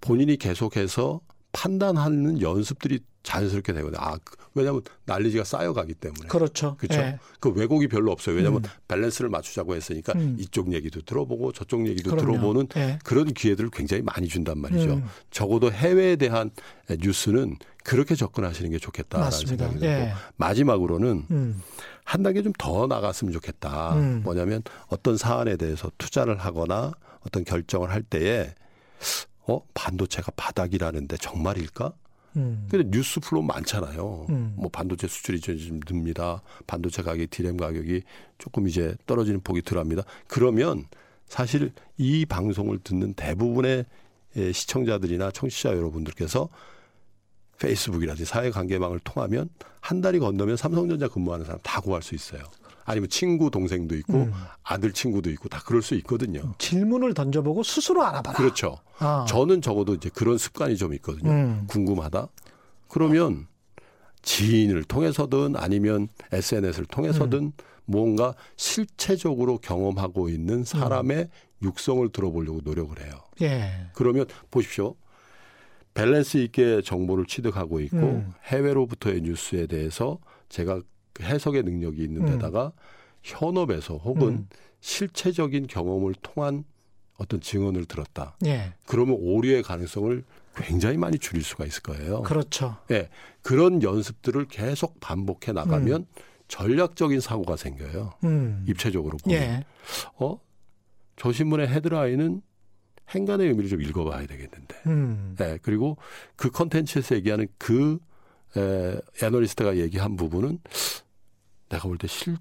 [0.00, 1.20] 본인이 계속해서
[1.52, 4.00] 판단하는 연습들이 자연스럽게 되거든요.
[4.00, 6.28] 아, 그- 왜냐하면 난리지가 쌓여가기 때문에.
[6.28, 6.76] 그렇죠.
[6.78, 7.00] 그렇죠.
[7.00, 7.18] 예.
[7.40, 8.36] 그 왜곡이 별로 없어요.
[8.36, 8.70] 왜냐하면 음.
[8.88, 10.36] 밸런스를 맞추자고 했으니까 음.
[10.38, 12.32] 이쪽 얘기도 들어보고 저쪽 얘기도 그럼요.
[12.32, 12.98] 들어보는 예.
[13.04, 14.94] 그런 기회들을 굉장히 많이 준단 말이죠.
[14.94, 15.04] 음.
[15.30, 16.50] 적어도 해외에 대한
[16.90, 17.56] 뉴스는
[17.88, 19.64] 그렇게 접근하시는 게 좋겠다라는 맞습니다.
[19.64, 20.12] 생각이 들고 예.
[20.36, 21.62] 마지막으로는 음.
[22.04, 23.94] 한 단계 좀 더 나갔으면 좋겠다.
[23.94, 24.20] 음.
[24.24, 28.54] 뭐냐면 어떤 사안에 대해서 투자를 하거나 어떤 결정을 할 때에
[29.46, 31.92] 어 반도체가 바닥이라는데 정말일까?
[32.36, 32.66] 음.
[32.70, 34.26] 근데 뉴스 플로 많잖아요.
[34.28, 34.54] 음.
[34.56, 36.42] 뭐 반도체 수출이 좀 듭니다.
[36.66, 38.02] 반도체 가격, 디램 가격이
[38.36, 40.02] 조금 이제 떨어지는 폭이 들어갑니다.
[40.26, 40.84] 그러면
[41.26, 43.86] 사실 이 방송을 듣는 대부분의
[44.36, 46.48] 예, 시청자들이나 청취자 여러분들께서
[47.58, 49.48] 페이스북이라든지 사회관계망을 통하면
[49.80, 52.42] 한 달이 건너면 삼성전자 근무하는 사람 다 구할 수 있어요.
[52.84, 54.32] 아니면 친구 동생도 있고 음.
[54.62, 56.54] 아들 친구도 있고 다 그럴 수 있거든요.
[56.56, 58.36] 질문을 던져보고 스스로 알아봐라.
[58.36, 58.78] 그렇죠.
[58.98, 59.26] 아.
[59.28, 61.30] 저는 적어도 이제 그런 습관이 좀 있거든요.
[61.30, 61.66] 음.
[61.68, 62.28] 궁금하다.
[62.88, 63.46] 그러면
[64.22, 67.52] 지인을 통해서든 아니면 SNS를 통해서든 음.
[67.84, 71.28] 뭔가 실체적으로 경험하고 있는 사람의
[71.62, 73.12] 육성을 들어보려고 노력을 해요.
[73.42, 73.88] 예.
[73.94, 74.94] 그러면 보십시오.
[75.98, 78.32] 밸런스 있게 정보를 취득하고 있고 음.
[78.44, 80.80] 해외로부터의 뉴스에 대해서 제가
[81.12, 82.72] 그 해석의 능력이 있는 데다가
[83.24, 84.48] 현업에서 혹은 음.
[84.80, 86.62] 실체적인 경험을 통한
[87.18, 88.36] 어떤 증언을 들었다.
[88.46, 88.74] 예.
[88.86, 90.22] 그러면 오류의 가능성을
[90.54, 92.22] 굉장히 많이 줄일 수가 있을 거예요.
[92.22, 92.76] 그렇죠.
[92.92, 93.08] 예.
[93.42, 96.06] 그런 연습들을 계속 반복해 나가면
[96.46, 98.14] 전략적인 사고가 생겨요.
[98.22, 98.64] 음.
[98.68, 99.40] 입체적으로 보면.
[99.40, 99.64] 예.
[100.14, 100.38] 어?
[101.16, 102.40] 저 신문의 헤드라인은
[103.14, 104.76] 행간의 의미를 좀 읽어봐야 되겠는데.
[104.86, 105.36] 음.
[105.40, 105.58] 예.
[105.62, 105.96] 그리고
[106.36, 107.98] 그 컨텐츠에서 얘기하는 그
[108.56, 110.58] 에, 애널리스트가 얘기한 부분은
[111.68, 112.36] 내가 볼 때 실,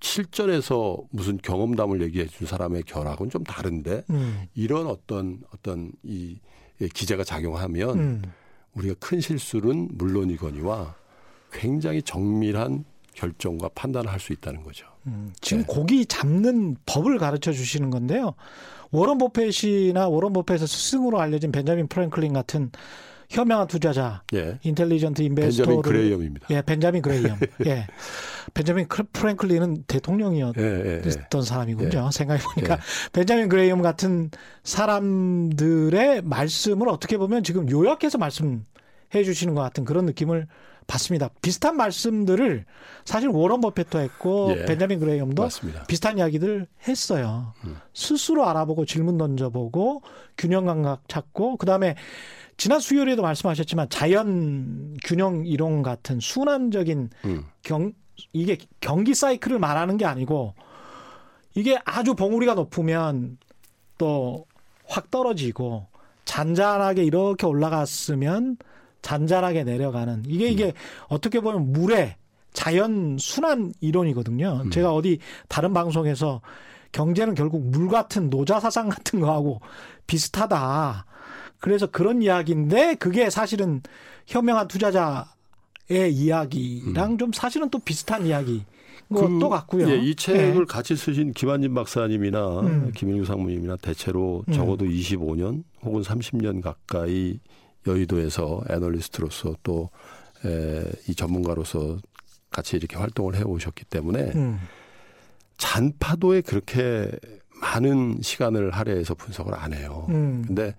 [0.00, 4.46] 실전에서 무슨 경험담을 얘기해 준 사람의 결하고는 좀 다른데 음.
[4.54, 6.38] 이런 어떤 어떤 이
[6.80, 8.22] 예, 기제가 작용하면 음.
[8.74, 10.96] 우리가 큰 실수는 물론이거니와
[11.52, 12.84] 굉장히 정밀한
[13.14, 14.86] 결정과 판단을 할 수 있다는 거죠.
[15.06, 15.32] 음.
[15.40, 15.66] 지금 네.
[15.68, 18.34] 고기 잡는 법을 가르쳐 주시는 건데요.
[18.90, 22.70] 워런 버펫이나 워런 버펫의 스승으로 알려진 벤자민 프랭클린 같은
[23.28, 24.58] 현명한 투자자, 예.
[24.62, 26.46] intelligent investor를 벤자민 그레이엄입니다.
[26.50, 27.38] 예, 벤자민 그레이엄.
[27.66, 27.86] 예.
[28.52, 31.42] 벤자민 프랭클린은 대통령이었던 예, 예, 예.
[31.42, 32.10] 사람이군요.
[32.12, 32.78] 생각해 보니까
[33.12, 34.30] 벤자민 그레이엄 같은
[34.62, 40.46] 사람들의 말씀을 어떻게 보면 지금 요약해서 말씀해 주시는 것 같은 그런 느낌을
[40.86, 41.30] 받습니다.
[41.42, 42.64] 비슷한 말씀들을
[43.04, 44.64] 사실 워런 버핏도 했고 예.
[44.64, 45.84] 벤자민 그레이엄도 맞습니다.
[45.84, 47.54] 비슷한 이야기들 했어요.
[47.64, 47.76] 음.
[47.92, 50.02] 스스로 알아보고 질문 던져보고
[50.36, 51.96] 균형 감각 찾고 그다음에
[52.56, 57.44] 지난 수요일에도 말씀하셨지만 자연 균형 이론 같은 순환적인 음.
[57.62, 57.92] 경
[58.32, 60.54] 이게 경기 사이클을 말하는 게 아니고
[61.54, 63.38] 이게 아주 봉우리가 높으면
[63.98, 64.46] 또
[64.86, 65.86] 확 떨어지고
[66.24, 68.56] 잔잔하게 이렇게 올라갔으면
[69.04, 70.72] 잔잔하게 내려가는 이게 이게
[71.08, 72.16] 어떻게 보면 물의
[72.52, 74.70] 자연 순환 이론이거든요.
[74.70, 76.40] 제가 어디 다른 방송에서
[76.92, 79.60] 경제는 결국 물 같은 노자 사상 같은 거하고
[80.06, 81.04] 비슷하다.
[81.60, 83.82] 그래서 그런 이야기인데 그게 사실은
[84.26, 88.64] 현명한 투자자의 이야기랑 좀 사실은 또 비슷한 이야기.
[89.12, 89.88] 것도 같고요.
[89.90, 90.64] 예, 이 책을 예.
[90.64, 92.92] 같이 쓰신 김한진 박사님이나 음.
[92.96, 94.52] 김일규 상무님이나 대체로 음.
[94.52, 97.38] 적어도 25년 혹은 30년 가까이
[97.86, 99.90] 여의도에서 애널리스트로서 또
[101.08, 101.98] 이 전문가로서
[102.50, 104.60] 같이 이렇게 활동을 해 오셨기 때문에 음.
[105.56, 107.10] 잔파도에 그렇게
[107.60, 110.06] 많은 시간을 할애해서 분석을 안 해요.
[110.10, 110.44] 음.
[110.46, 110.74] 근데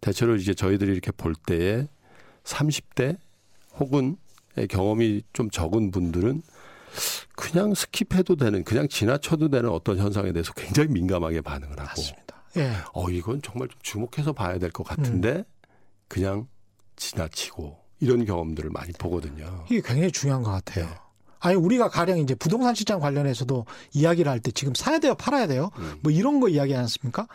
[0.00, 1.86] 대체로 이제 저희들이 이렇게 볼 때에
[2.42, 3.16] 30대
[3.78, 4.16] 혹은
[4.68, 6.42] 경험이 좀 적은 분들은
[7.36, 12.42] 그냥 skip해도 되는, 그냥 지나쳐도 되는 어떤 현상에 대해서 굉장히 민감하게 반응을 하고, 맞습니다.
[12.56, 12.72] 예.
[12.92, 15.44] 어, 이건 정말 좀 주목해서 봐야 될 것 같은데,
[16.14, 16.46] 그냥
[16.94, 19.64] 지나치고 이런 경험들을 많이 보거든요.
[19.68, 20.86] 이게 굉장히 중요한 것 같아요.
[20.86, 20.94] 네.
[21.40, 25.70] 아니 우리가 가령 이제 부동산 시장 관련해서도 이야기를 할 때 지금 사야 돼요, 팔아야 돼요,
[25.78, 25.98] 음.
[26.04, 27.26] 뭐 이런 거 이야기하지 않습니까?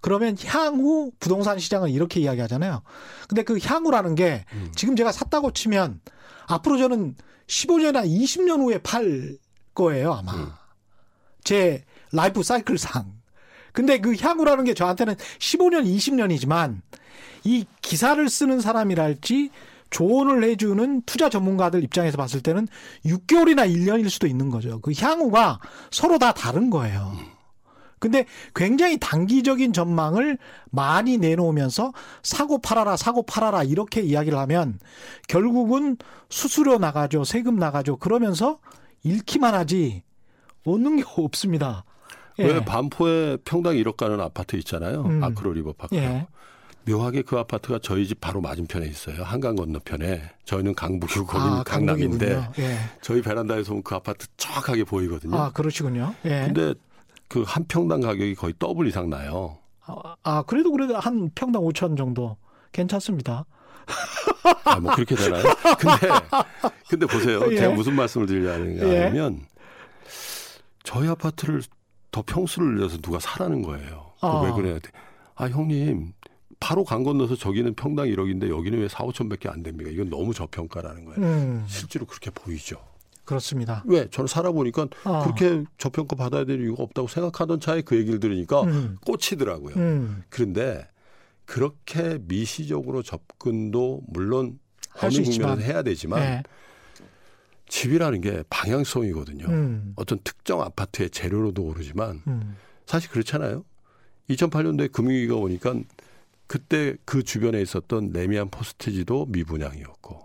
[0.00, 2.82] 그러면 향후 부동산 시장은 이렇게 이야기하잖아요.
[3.28, 4.72] 근데 그 향후라는 게 음.
[4.74, 6.00] 지금 제가 샀다고 치면
[6.48, 7.14] 앞으로 저는
[7.46, 9.38] 15년이나 20년 후에 팔
[9.76, 10.32] 거예요, 아마.
[10.34, 10.50] 음.
[11.44, 13.14] 제 라이프 사이클상.
[13.72, 16.80] 근데 그 향후라는 게 저한테는 15년, 20년이지만
[17.44, 19.50] 이 기사를 쓰는 사람이랄지
[19.90, 22.66] 조언을 해주는 투자 전문가들 입장에서 봤을 때는
[23.06, 24.80] 6개월이나 1년일 수도 있는 거죠.
[24.80, 25.60] 그 향후가
[25.90, 27.16] 서로 다 다른 거예요.
[28.00, 30.36] 근데 굉장히 단기적인 전망을
[30.70, 31.92] 많이 내놓으면서
[32.22, 34.78] 사고 팔아라, 사고 팔아라 이렇게 이야기를 하면
[35.28, 35.96] 결국은
[36.28, 37.96] 수수료 나가죠, 세금 나가죠.
[37.96, 38.58] 그러면서
[39.04, 40.02] 잃기만 하지
[40.66, 41.84] 얻는 게 없습니다.
[42.40, 42.44] 예.
[42.44, 45.02] 왜 반포에 평당 1억 가는 아파트 있잖아요.
[45.02, 45.22] 음.
[45.22, 45.94] 아크로 리버파크.
[45.96, 46.26] 예.
[46.86, 49.22] 묘하게 그 아파트가 저희 집 바로 맞은편에 있어요.
[49.22, 50.22] 한강 건너편에.
[50.44, 52.48] 저희는 강북이고 거기는 아, 강남인데.
[52.58, 52.76] 예.
[53.00, 55.36] 저희 베란다에서 보면 그 아파트 정확하게 보이거든요.
[55.36, 56.14] 아, 그러시군요.
[56.26, 56.44] 예.
[56.52, 56.74] 근데
[57.28, 59.58] 그 한 평당 가격이 거의 더블 이상 나요.
[59.86, 62.36] 아, 아, 그래도 그래도 한 평당 5천 정도
[62.72, 63.44] 괜찮습니다.
[64.64, 65.42] 아, 뭐 그렇게 되나요?
[65.78, 66.08] 근데
[66.88, 67.40] 근데 보세요.
[67.50, 67.56] 예.
[67.56, 69.04] 제가 무슨 말씀을 드리려는가 예.
[69.04, 69.40] 하면
[70.82, 71.62] 저희 아파트를
[72.10, 74.12] 더 평수를 늘려서 누가 사라는 거예요.
[74.16, 74.42] 그거 아.
[74.42, 74.90] 왜 그래야 돼?
[75.34, 76.12] 아, 형님.
[76.60, 79.90] 바로 강 건너서 저기는 평당 1억인데 여기는 왜 4, 5천밖에 안 됩니까?
[79.90, 81.20] 이건 너무 저평가라는 거예요.
[81.20, 82.76] 음, 실제로 그렇게 보이죠.
[83.24, 83.82] 그렇습니다.
[83.86, 84.08] 왜?
[84.10, 85.22] 저는 살아보니까 아.
[85.22, 88.96] 그렇게 저평가 받아야 될 이유가 없다고 생각하던 차에 그 얘기를 들으니까 음.
[89.04, 89.76] 꽂히더라고요.
[89.76, 90.86] 음, 그런데
[91.46, 94.58] 그렇게 미시적으로 접근도 물론
[94.90, 95.22] 할 어느.
[95.22, 96.42] 국면에서 해야 되지만 예.
[97.68, 99.46] 집이라는 게 방향성이거든요.
[99.46, 103.64] 음, 어떤 특정 아파트의 재료로도 오르지만 음, 사실 그렇잖아요.
[104.30, 105.74] 2008년도에 금융위기가 오니까
[106.46, 110.24] 그때 그 주변에 있었던 레미안 포스트지도 미분양이었고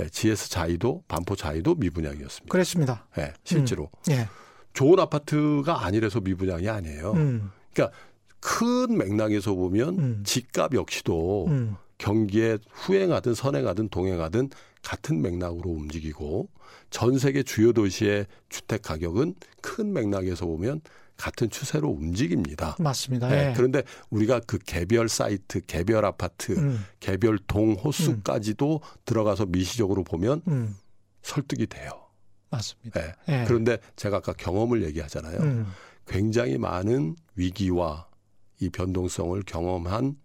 [0.00, 2.52] 예, GS 자이도 반포 자이도 미분양이었습니다.
[2.52, 3.06] 그랬습니다.
[3.18, 4.28] 예, 실제로 예.
[4.72, 7.12] 좋은 아파트가 아니라서 미분양이 아니에요.
[7.12, 7.96] 음, 그러니까
[8.40, 10.22] 큰 맥락에서 보면 음.
[10.24, 14.50] 집값 역시도 음, 경기에 후행하든 선행하든 동행하든
[14.82, 16.48] 같은 맥락으로 움직이고
[16.90, 20.80] 전 세계 주요 도시의 주택 가격은 큰 맥락에서 보면
[21.18, 22.76] 같은 추세로 움직입니다.
[22.78, 23.28] 맞습니다.
[23.28, 23.52] 네, 예.
[23.54, 30.76] 그런데 우리가 그 개별 사이트, 개별 아파트, 음, 개별 동 호수까지도 들어가서 미시적으로 보면 음,
[31.22, 31.90] 설득이 돼요.
[32.50, 33.00] 맞습니다.
[33.00, 33.12] 네.
[33.28, 33.44] 예.
[33.46, 35.40] 그런데 제가 아까 경험을 얘기하잖아요.
[35.40, 35.66] 음,
[36.06, 38.06] 굉장히 많은 위기와
[38.60, 40.16] 이 변동성을 경험한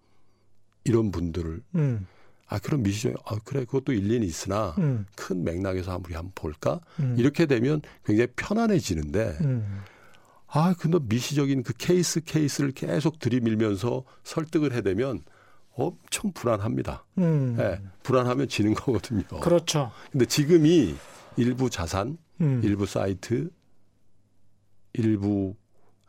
[0.86, 2.08] 이런 분들을 음,
[2.48, 6.80] 아 그럼 미시적 아 그래 그것도 일리는 있으나 음, 큰 맥락에서 한번 우리 한번 볼까
[7.00, 9.82] 음, 이렇게 되면 굉장히 편안해지는데 음,
[10.56, 15.24] 아 근데 미시적인 그 케이스 케이스를 계속 들이밀면서 설득을 해대면
[15.72, 17.06] 엄청 불안합니다.
[17.18, 17.58] 음.
[17.60, 19.24] 예, 불안하면 지는 거거든요.
[19.42, 19.92] 그렇죠.
[20.12, 20.96] 근데 지금이
[21.38, 23.50] 일부 자산, 음, 일부 사이트,
[24.94, 25.56] 일부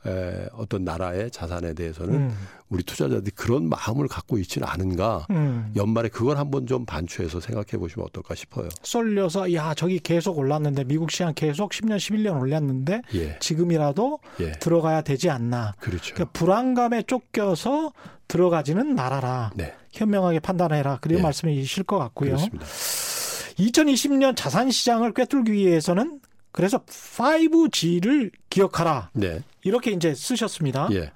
[0.07, 2.37] 에, 어떤 나라의 자산에 대해서는 음,
[2.69, 5.27] 우리 투자자들이 그런 마음을 갖고 있지는 않은가.
[5.31, 5.73] 음.
[5.77, 8.69] 연말에 그걸 한번 좀 반추해서 생각해 보시면 어떨까 싶어요.
[8.83, 15.03] 쏠려서 야 저기 계속 올랐는데 미국 시장 계속 10년 11년 올렸는데 예, 지금이라도 예, 들어가야
[15.03, 15.75] 되지 않나.
[15.79, 16.15] 그렇죠.
[16.15, 17.93] 그러니까 불안감에 쫓겨서
[18.29, 19.53] 들어가지는 말아라.
[19.55, 20.99] 네, 현명하게 판단해라.
[21.01, 21.23] 그런 예.
[21.23, 22.37] 말씀이실 것 같고요.
[22.37, 22.67] 그렇습니다.
[23.59, 26.21] 2020년 자산 시장을 꿰뚫기 위해서는
[26.55, 29.11] 그래서 5G를 기억하라.
[29.13, 30.89] 네, 이렇게 이제 쓰셨습니다.
[30.93, 31.11] 예.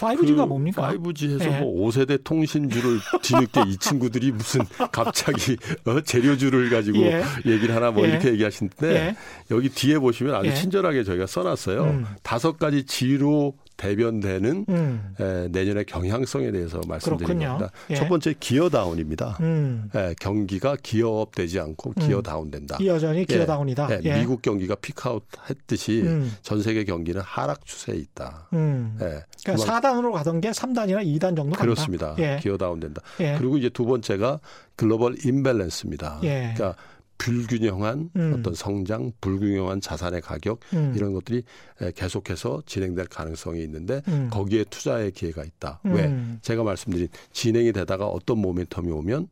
[0.00, 0.92] 5G가 그 뭡니까?
[0.92, 1.60] 5G에서 예.
[1.60, 7.22] 뭐 5세대 통신주를 뒤늦게 이 친구들이 무슨 갑자기 어, 재료주를 가지고 예.
[7.46, 8.10] 얘기를 하나 뭐 예.
[8.10, 9.16] 이렇게 얘기하시는데 예.
[9.52, 10.54] 여기 뒤에 보시면 아주 예.
[10.54, 11.84] 친절하게 저희가 써놨어요.
[11.84, 12.06] 음.
[12.24, 15.14] 다섯 가지 G로 대변되는 음.
[15.20, 16.80] 에, 내년의 경향성에 대해서.
[16.80, 17.70] 겁니다.
[17.90, 17.94] 예.
[17.94, 19.36] 첫 번째 기어다운입니다.
[19.40, 19.90] 음.
[19.94, 22.78] 예, 경기가 기어업되지 않고 기어다운된다.
[22.84, 23.88] 여전히 기어다운이다.
[23.90, 24.18] 예, 예.
[24.20, 26.32] 미국 경기가 피크아웃 했듯이 음.
[26.42, 28.48] 전 세계 경기는 하락 추세에 있다.
[28.54, 28.96] 음.
[29.00, 31.60] 예, 그러니까 그만- 4단으로 가던 게 3단이나 2단 정도 간다.
[31.62, 32.14] 그렇습니다.
[32.18, 32.38] 예.
[32.42, 33.02] 기어다운된다.
[33.20, 33.34] 예.
[33.38, 34.40] 그리고 이제 두 번째가
[34.76, 36.20] 글로벌 임밸런스입니다.
[36.24, 36.52] 예.
[36.56, 36.76] 그러니까
[37.18, 38.36] 불균형한 음.
[38.38, 40.92] 어떤 성장, 불균형한 자산의 가격 음.
[40.96, 41.42] 이런 것들이
[41.80, 44.28] 에, 계속해서 진행될 가능성이 있는데 음.
[44.30, 45.80] 거기에 투자의 기회가 있다.
[45.86, 45.94] 음.
[45.94, 46.38] 왜?
[46.42, 49.28] 제가 말씀드린 진행이 되다가 어떤 모멘텀이 오면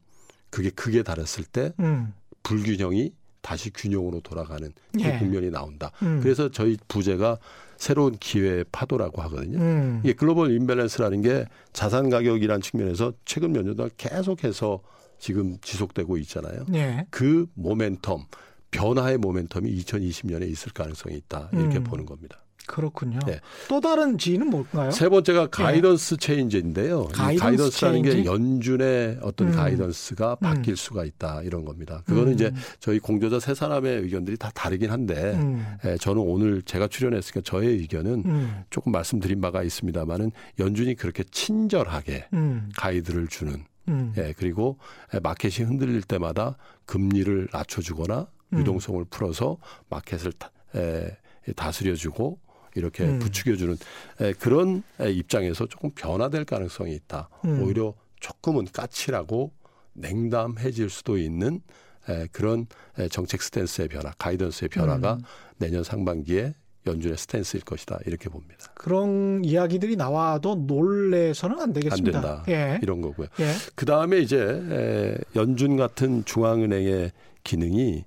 [0.50, 2.12] 그게 극에 달했을 때 음.
[2.42, 5.12] 불균형이 다시 균형으로 돌아가는 예.
[5.12, 5.90] 그 국면이 나온다.
[6.02, 6.20] 음.
[6.22, 7.38] 그래서 저희 부제가
[7.76, 9.58] 새로운 기회의 파도라고 하거든요.
[9.58, 10.00] 음.
[10.02, 14.80] 이게 global imbalance라는 게 자산 가격이라는 측면에서 최근 몇 년 동안 계속해서
[15.24, 16.66] 지금 지속되고 있잖아요.
[16.74, 17.06] 예.
[17.08, 18.26] 그 모멘텀,
[18.70, 21.48] 변화의 모멘텀이 2020년에 있을 가능성이 있다.
[21.54, 21.84] 이렇게 음.
[21.84, 22.44] 보는 겁니다.
[22.66, 23.20] 그렇군요.
[23.26, 23.40] 네.
[23.68, 24.90] 또 다른 지인은 뭘까요?
[24.90, 27.08] 세 번째가 guidance change인데요.
[27.08, 28.22] 이 guidance guidance 라는 change?
[28.22, 29.52] 게 연준의 어떤 음.
[29.54, 32.02] guidance가 바뀔 수가 있다 이런 겁니다.
[32.04, 32.34] 그거는 음.
[32.34, 35.64] 이제 저희 공조자 세 사람의 의견들이 다 다르긴 한데 음.
[35.86, 38.62] 예, 저는 오늘 제가 출연했으니까 저의 의견은 음.
[38.68, 42.68] 조금 말씀드린 바가 있습니다만은 연준이 그렇게 친절하게 음.
[42.76, 44.12] 가이드를 주는 음.
[44.16, 44.78] 예, 그리고
[45.12, 46.56] 예, 마켓이 흔들릴 때마다
[46.86, 48.58] 금리를 낮춰주거나 음.
[48.58, 49.58] 유동성을 풀어서
[49.88, 51.16] 마켓을 다, 에,
[51.56, 52.38] 다스려주고
[52.74, 53.18] 이렇게 음.
[53.18, 53.76] 부추겨주는
[54.20, 57.28] 에, 그런 에, 입장에서 조금 변화될 가능성이 있다.
[57.44, 57.62] 음.
[57.62, 59.52] 오히려 조금은 까칠하고
[59.92, 61.60] 냉담해질 수도 있는
[62.08, 62.66] 에, 그런
[62.98, 65.22] 에, 정책 스탠스의 변화, 가이던스의 변화가 음.
[65.58, 66.54] 내년 상반기에
[66.86, 68.56] 연준의 스탠스일 것이다 이렇게 봅니다.
[68.74, 72.20] 그런 이야기들이 나와도 놀래서는 안안 되겠습니다.
[72.20, 72.78] 된다 예.
[72.82, 73.28] 이런 거고요.
[73.40, 73.52] 예.
[73.74, 77.12] 그 다음에 이제 에, 연준 같은 중앙은행의
[77.42, 78.04] 기능이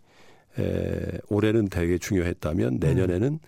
[0.60, 3.40] 에, 올해는 되게 중요했다면 내년에는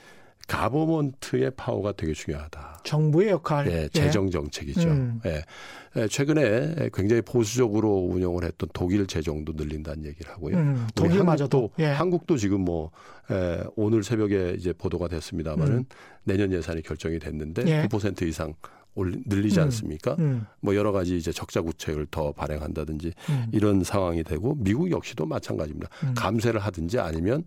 [0.47, 2.81] 가버먼트의 파워가 되게 중요하다.
[2.83, 3.71] 정부의 역할.
[3.71, 4.87] 예, 재정 정책이죠.
[4.89, 5.21] 음.
[5.25, 5.43] 예.
[5.95, 10.55] 에, 최근에 굉장히 보수적으로 운영을 했던 독일 재정도 늘린다는 얘기를 하고요.
[10.57, 11.57] 음, 독일마저도.
[11.57, 11.87] 한국도, 예.
[11.87, 12.91] 한국도 지금 뭐
[13.31, 15.85] 에, 오늘 새벽에 이제 보도가 됐습니다마는 음.
[16.23, 17.87] 내년 예산이 결정이 됐는데 예.
[17.87, 18.53] 9% 이상
[18.95, 19.65] 올리, 늘리지 음.
[19.65, 20.15] 않습니까?
[20.19, 20.45] 음.
[20.61, 23.45] 뭐 여러 가지 이제 적자 구책을 더 발행한다든지 음.
[23.51, 25.89] 이런 상황이 되고 미국 역시도 마찬가지입니다.
[26.03, 26.13] 음.
[26.15, 27.43] 감세를 하든지 아니면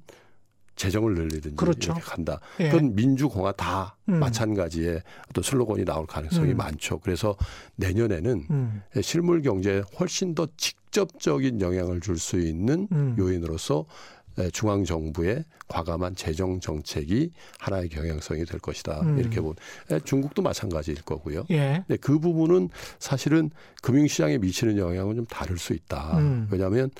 [0.76, 1.92] 재정을 늘리든지 그렇죠.
[1.92, 2.40] 이렇게 간다.
[2.60, 2.70] 예.
[2.70, 4.18] 그건 민주공화 다 음.
[4.18, 6.56] 마찬가지의 어떤 슬로건이 나올 가능성이 음.
[6.56, 6.98] 많죠.
[7.00, 7.36] 그래서
[7.76, 8.82] 내년에는 음.
[9.00, 13.16] 실물 경제에 훨씬 더 직접적인 영향을 줄 수 있는 음.
[13.18, 13.84] 요인으로서
[14.52, 19.00] 중앙 정부의 과감한 재정 정책이 하나의 경향성이 될 것이다.
[19.02, 19.18] 음.
[19.18, 19.54] 이렇게 본
[20.04, 21.44] 중국도 마찬가지일 거고요.
[21.50, 21.84] 예.
[21.86, 23.50] 근데 그 부분은 사실은
[23.82, 26.16] 금융 시장에 미치는 영향은 좀 다를 수 있다.
[26.18, 26.48] 음.
[26.50, 26.90] 왜냐하면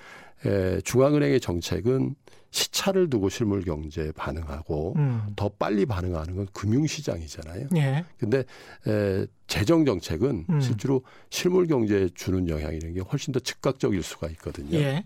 [0.44, 2.16] 에, 중앙은행의 정책은
[2.52, 5.32] 시차를 두고 실물 경제에 반응하고 음.
[5.34, 7.68] 더 빨리 반응하는 건 금융시장이잖아요.
[7.76, 8.04] 예.
[8.18, 8.44] 근데
[8.86, 10.60] 에, 재정 정책은 음.
[10.62, 14.78] 실제로 실물 경제에 주는 영향이라는 게 훨씬 더 즉각적일 수가 있거든요.
[14.78, 15.04] 예.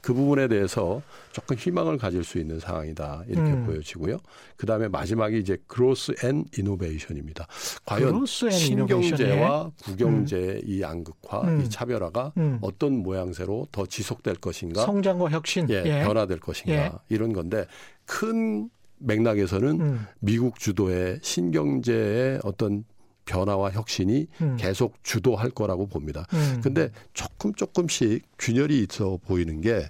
[0.00, 3.66] 그 부분에 대해서 조금 희망을 가질 수 있는 상황이다 이렇게 음.
[3.66, 4.18] 보여지고요.
[4.56, 7.48] 그 다음에 마지막이 이제 growth and innovation입니다.
[7.86, 11.62] 과연 innovation, 신경제와 구경제의 이 양극화, 음.
[11.62, 12.58] 이 차별화가 음.
[12.60, 15.68] 어떤 모양새로 더 지속될 것인가, 성장과 혁신.
[15.70, 16.04] 예, 예.
[16.04, 16.92] 변화될 것인가 예.
[17.08, 17.66] 이런 건데
[18.04, 20.06] 큰 맥락에서는 음.
[20.20, 22.84] 미국 주도의 신경제의 어떤
[23.28, 24.56] 변화와 혁신이 음.
[24.58, 26.26] 계속 주도할 거라고 봅니다.
[26.32, 26.60] 음.
[26.62, 29.88] 근데 조금 조금씩 균열이 있어 보이는 게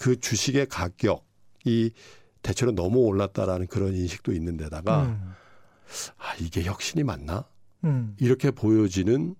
[0.00, 1.92] 그 주식의 가격이
[2.42, 5.34] 대체로 너무 올랐다라는 그런 인식도 있는데다가 음.
[6.16, 7.44] 아 이게 혁신이 맞나
[7.84, 8.16] 음.
[8.18, 9.34] 이렇게 보여지는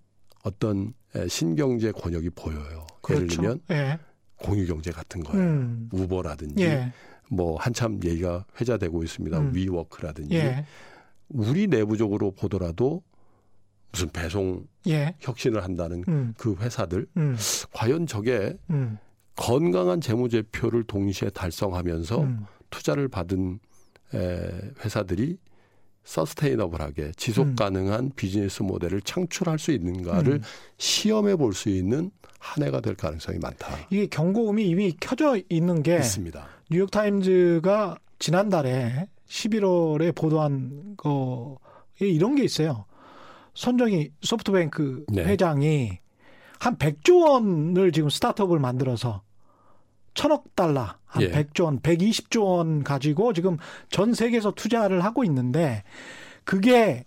[0.45, 2.87] 어떤 에, 신경제 권역이 보여요.
[3.09, 3.37] 예를 그렇죠.
[3.37, 3.99] 들면 예.
[4.37, 5.43] 공유경제 같은 거예요.
[5.43, 5.89] 음.
[5.93, 6.93] 우버라든지 예.
[7.31, 9.39] 뭐 한참 얘기가 회자되고 있습니다.
[9.39, 9.55] 음.
[9.55, 10.67] 위워크라든지 예.
[11.31, 13.03] 우리 내부적으로 보더라도
[13.93, 15.15] 무슨 배송 예.
[15.21, 16.35] 혁신을 한다는 음.
[16.37, 17.37] 그 회사들 음.
[17.73, 18.99] 과연 저게 음.
[19.37, 22.47] 건강한 재무제표를 동시에 달성하면서 음.
[22.71, 23.59] 투자를 받은
[24.15, 24.51] 에,
[24.85, 25.39] 회사들이
[26.05, 27.57] 서스테이너블하게 지속 음.
[27.57, 30.43] 가능한 비즈니스 모델을 창출할 수 있는가를 음.
[30.79, 33.67] 시험해 볼 수 있는 한 해가 될 가능성이 많다.
[33.91, 36.47] 이게 경고음이 이미 켜져 있는 게 있습니다.
[36.71, 42.87] 뉴욕 타임즈가 지난달에 11월에 보도한 거에 이런 게 있어요.
[43.55, 45.25] 손정희 소프트뱅크 네.
[45.25, 45.99] 회장이
[46.59, 49.23] 한 100조 원을 지금 스타트업을 만들어서
[50.15, 51.31] 천억 달러, 한 예.
[51.31, 53.57] 100조 원, 120조 원 가지고 지금
[53.91, 55.83] 전 세계에서 투자를 하고 있는데
[56.45, 57.05] 그게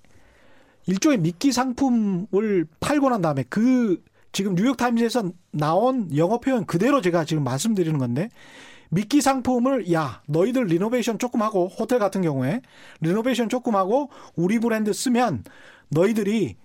[0.87, 7.43] 일종의 미끼 상품을 팔고 난 다음에 그 지금 뉴욕타임즈에서 나온 영어 표현 그대로 제가 지금
[7.43, 8.29] 말씀드리는 건데
[8.89, 12.61] 미끼 상품을 야 너희들 renovation 조금 하고 호텔 같은 경우에
[13.01, 15.43] renovation 조금 하고 우리 브랜드 쓰면
[15.93, 16.55] 너희들이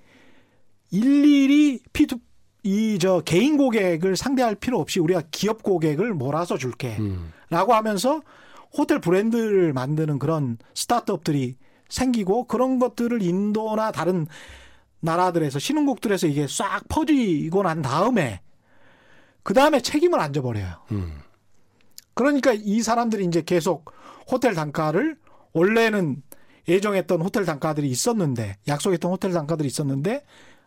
[0.91, 2.19] 일일이 B to
[2.63, 6.97] C 개인 고객을 상대할 필요 없이 우리가 기업 고객을 몰아서 줄게.
[6.99, 7.33] 음.
[7.51, 8.21] 라고 하면서
[8.77, 11.57] 호텔 브랜드를 만드는 그런 스타트업들이
[11.89, 14.27] 생기고 그런 것들을 인도나 다른
[15.01, 18.41] 나라들에서 신흥국들에서 이게 싹 퍼지고 난 다음에
[19.43, 20.85] 그 다음에 책임을 안 져버려요.
[20.93, 21.21] 음.
[22.15, 23.93] 그러니까 이 사람들이 이제 계속
[24.31, 25.17] 호텔 단가를
[25.53, 26.23] 원래는
[26.69, 30.23] 예정했던 호텔 단가들이 있었는데 약속했던 호텔 단가들이 있었는데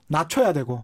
[0.07, 0.83] 낮춰야 되고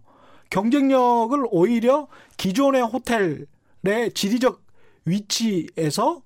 [0.50, 4.62] 경쟁력을 오히려 기존의 호텔의 지리적
[5.04, 6.22] 위치에서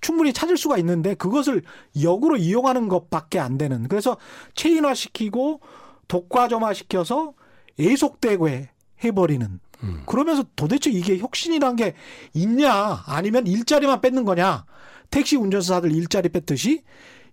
[0.00, 1.62] 충분히 찾을 수가 있는데 그것을
[2.02, 3.88] 역으로 이용하는 것밖에 안 되는.
[3.88, 4.18] 그래서
[4.54, 5.60] 체인화시키고
[6.08, 7.32] 독과점화시켜서
[7.80, 8.70] 애속되고 해-
[9.02, 9.60] 해버리는.
[9.82, 10.02] 음.
[10.06, 11.94] 그러면서 도대체 이게 혁신이란 게
[12.34, 13.02] 있냐?
[13.06, 14.66] 아니면 일자리만 뺏는 거냐?
[15.10, 16.82] 택시 운전사들 일자리 뺐듯이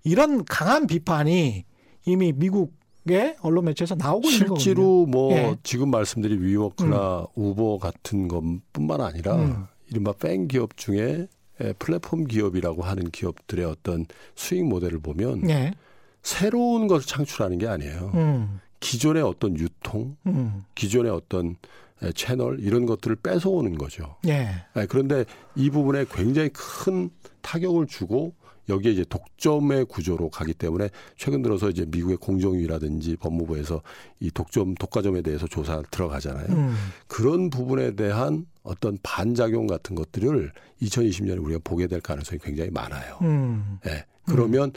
[0.03, 1.65] 이런 강한 비판이
[2.05, 4.59] 이미 미국의 언론 매체에서 나오고 있는 거거든요.
[4.59, 5.55] 실제로 뭐 예.
[5.63, 9.65] 지금 말씀드린 위워크나 우버 같은 것뿐만 아니라 음.
[9.87, 11.27] 이른바 팬 기업 중에
[11.59, 15.73] 에, 플랫폼 기업이라고 하는 기업들의 어떤 수익 모델을 보면 예.
[16.23, 18.11] 새로운 것을 창출하는 게 아니에요.
[18.15, 18.59] 음.
[18.79, 20.63] 기존의 어떤 유통, 음.
[20.73, 21.55] 기존의 어떤
[22.01, 24.15] 에, 채널 이런 것들을 뺏어오는 거죠.
[24.27, 24.49] 예.
[24.75, 25.25] 예, 그런데
[25.55, 28.33] 이 부분에 굉장히 큰 타격을 주고
[28.69, 33.81] 여기에 이제 독점의 구조로 가기 때문에 최근 들어서 이제 미국의 공정위라든지 법무부에서
[34.19, 36.47] 이 독점 독과점에 대해서 조사 들어가잖아요.
[36.49, 36.75] 음.
[37.07, 40.51] 그런 부분에 대한 어떤 반작용 같은 것들을
[40.81, 43.17] 2020년에 우리가 보게 될 가능성이 굉장히 많아요.
[43.21, 43.79] 음.
[43.87, 44.05] 예.
[44.25, 44.71] 그러면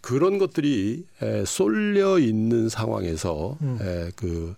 [0.00, 3.78] 그런 것들이 에, 쏠려 있는 상황에서 음.
[3.80, 4.54] 에, 그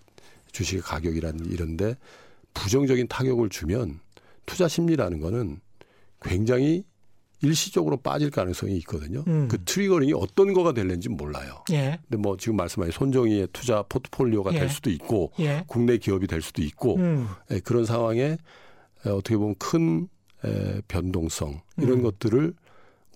[0.52, 1.96] 주식의 가격이라는 이런데
[2.54, 4.00] 부정적인 타격을 주면
[4.46, 5.60] 투자 심리라는 거는
[6.22, 6.84] 굉장히
[7.40, 9.22] 일시적으로 빠질 가능성이 있거든요.
[9.28, 9.48] 음.
[9.48, 11.62] 그 triggering이 어떤 거가 될는지 몰라요.
[11.72, 11.98] 예.
[12.08, 14.58] 근데 뭐 지금 말씀하신 손정의의 투자 포트폴리오가 예.
[14.60, 15.62] 될 수도 있고 예.
[15.66, 17.28] 국내 기업이 될 수도 있고 음.
[17.50, 18.22] 예, 그런 상황에
[19.06, 20.08] 에, 어떻게 보면 큰
[20.44, 22.02] 에, 변동성 이런 음.
[22.02, 22.54] 것들을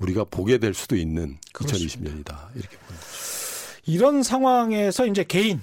[0.01, 2.51] 우리가 보게 될 수도 있는 그렇습니다.
[2.53, 3.83] 2020년이다 이렇게 보는 거죠.
[3.87, 5.61] 이런 상황에서 이제 개인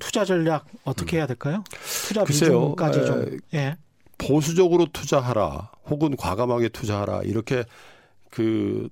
[0.00, 1.62] 투자 전략 어떻게 해야 될까요?
[2.08, 2.26] 투자 음.
[2.26, 2.74] 글쎄요.
[2.74, 3.38] 비중까지 좀.
[3.54, 3.76] 예.
[4.18, 7.64] 보수적으로 투자하라 혹은 과감하게 투자하라 이렇게
[8.30, 8.88] 그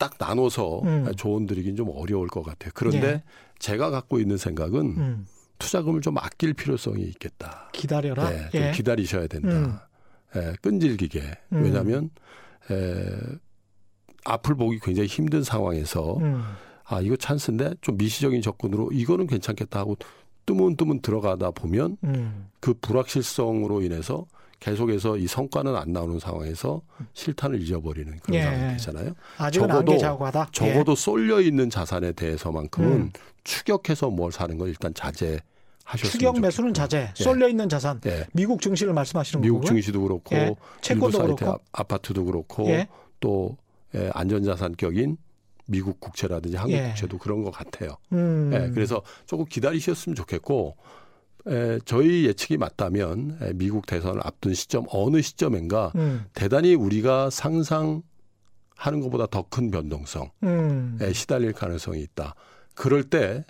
[0.00, 1.12] 딱 나눠서 음.
[1.14, 2.72] 조언 드리긴 좀 어려울 것 같아요.
[2.74, 3.22] 그런데 예.
[3.58, 5.26] 제가 갖고 있는 생각은 음.
[5.58, 7.68] 투자금을 좀 아낄 필요성이 있겠다.
[7.74, 8.32] 기다려라.
[8.32, 8.72] 예, 좀 예.
[8.72, 9.90] 기다리셔야 된다.
[10.34, 11.20] 예, 끈질기게.
[11.52, 11.62] 음.
[11.62, 12.08] 왜냐하면
[12.70, 13.10] 에,
[14.24, 16.42] 앞을 보기 굉장히 힘든 상황에서 음.
[16.84, 19.98] 아 이거 찬스인데 좀 미시적인 접근으로 이거는 괜찮겠다 하고
[20.46, 22.48] 뜨문뜨문 들어가다 보면 음.
[22.58, 24.26] 그 불확실성으로 인해서
[24.60, 26.82] 계속해서 이 성과는 안 나오는 상황에서
[27.14, 28.42] 실탄을 잊어버리는 그런 예.
[28.42, 29.14] 상황이 되잖아요.
[29.52, 29.94] 적어도-.
[29.94, 30.46] 예.
[30.52, 33.10] 적어도 쏠려 있는 자산에 대해서만큼은 음.
[33.42, 36.74] 추격해서 뭘 사는 걸 일단 자제하셨으면 추격 매수는.
[36.74, 36.98] 자제.
[37.18, 37.22] 예.
[37.24, 38.00] 쏠려 있는 자산.
[38.06, 38.26] 예.
[38.32, 39.68] 미국 증시를 말씀하시는 미국 거고요.
[39.68, 40.54] 증시도 그렇고 예.
[40.82, 41.52] 채권도 사이트 그렇고.
[41.52, 42.86] 아, 아파트도 그렇고 예.
[43.18, 43.56] 또
[43.94, 45.16] 예, 안전자산격인
[45.66, 46.88] 미국 국채라든지 한국 예.
[46.88, 47.96] 국채도 그런 것 같아요.
[48.12, 48.50] 음.
[48.52, 50.76] 예, 그래서 조금 기다리셨으면 좋겠고
[51.46, 56.24] 에, 저희 예측이 맞다면 에, 미국 대선을 앞둔 시점 어느 시점인가 음.
[56.34, 58.02] 대단히 우리가 상상하는
[59.02, 60.98] 것보다 더 큰 변동성에 음.
[61.12, 62.34] 시달릴 가능성이 있다.
[62.74, 63.44] 그럴 때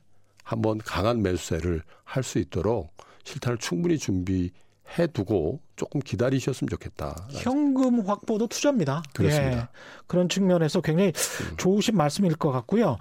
[0.44, 2.92] 한번 강한 매수세를 할 수 있도록
[3.24, 4.50] 실탄을 충분히 준비
[4.98, 7.28] 해 두고 조금 기다리셨으면 좋겠다.
[7.30, 9.02] 현금 확보도 투자입니다.
[9.14, 9.56] 그렇습니다.
[9.56, 9.60] 음.
[9.62, 9.68] 예.
[10.08, 11.12] 그런 측면에서 굉장히
[11.58, 12.96] 좋으신 말씀일 것 같고요.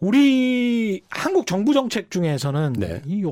[0.00, 3.02] 우리 한국 정부 정책 중에서는 네.
[3.04, 3.22] 이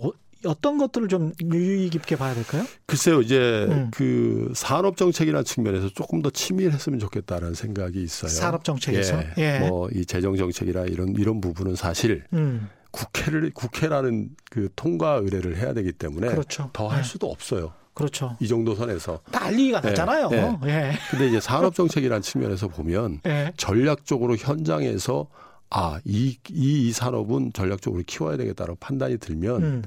[0.44, 2.64] 어- 어떤 것들을 좀 유의 깊게 봐야 될까요?
[2.86, 3.90] 글쎄요, 이제 음.
[3.92, 8.28] 그 산업 정책이라는 측면에서 조금 더 치밀했으면 좋겠다라는 생각이 있어요.
[8.30, 9.20] 산업 정책에서.
[9.38, 9.60] 예.
[9.62, 9.68] 예.
[9.68, 12.68] 뭐이 재정 정책이라 이런 이런 부분은 사실 음.
[12.90, 16.70] 국회를 국회라는 그 통과 의뢰를 해야 되기 때문에 그렇죠.
[16.72, 17.02] 더할 예.
[17.02, 17.72] 수도 없어요.
[17.94, 18.36] 그렇죠.
[18.40, 19.20] 이 정도 선에서.
[19.32, 19.88] 난리가 예.
[19.88, 20.28] 났잖아요.
[20.32, 20.68] 예.
[20.68, 20.92] 예.
[21.10, 23.52] 근데 이제 산업 정책이라는 측면에서 보면 예.
[23.56, 25.28] 전략적으로 현장에서
[25.70, 29.82] 아, 이, 이, 이 산업은 전략적으로 키워야 되겠다라고 판단이 들면 음.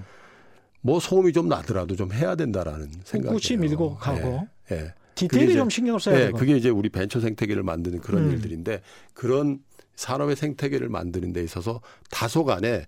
[0.82, 4.48] 뭐 소음이 좀 나더라도 좀 해야 된다라는 생각이 꿋꿋이 밀고 가고.
[4.72, 4.76] 예.
[4.76, 4.94] 예.
[5.16, 6.38] 디테일이 좀 신경을 써야 네, 되고.
[6.38, 8.32] 그게 이제 우리 벤처 생태계를 만드는 그런 음.
[8.32, 8.82] 일들인데
[9.14, 9.60] 그런
[9.98, 12.86] 산업의 생태계를 만드는 데 있어서 다소간에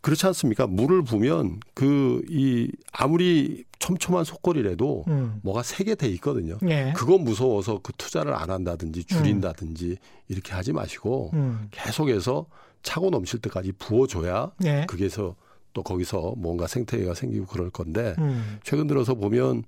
[0.00, 0.66] 그렇지 않습니까?
[0.66, 5.40] 물을 부면 그 이 아무리 촘촘한 속골이라도 음.
[5.42, 6.58] 뭐가 세게 돼 있거든요.
[6.68, 6.92] 예.
[6.96, 9.98] 그건 무서워서 그 투자를 안 한다든지 줄인다든지
[10.28, 11.68] 이렇게 하지 마시고 음.
[11.70, 12.46] 계속해서
[12.82, 14.86] 차고 넘칠 때까지 부어줘야 예.
[14.88, 15.36] 그게서
[15.72, 18.58] 또 거기서 뭔가 생태계가 생기고 그럴 건데 음.
[18.62, 19.64] 최근 들어서 보면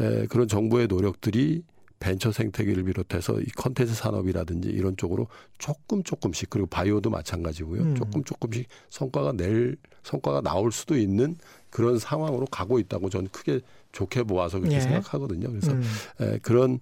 [0.00, 1.62] 에, 그런 정부의 노력들이
[2.00, 5.28] 벤처 생태계를 비롯해서 이 컨텐츠 산업이라든지 이런 쪽으로
[5.58, 7.82] 조금 조금씩 그리고 바이오도 마찬가지고요.
[7.82, 7.94] 음.
[7.94, 11.38] 조금 조금씩 성과가 낼 성과가 나올 수도 있는
[11.70, 13.60] 그런 상황으로 가고 있다고 저는 크게
[13.92, 14.80] 좋게 보아서 그렇게 예.
[14.80, 15.48] 생각하거든요.
[15.48, 15.82] 그래서 음.
[16.20, 16.78] 에, 그런 에,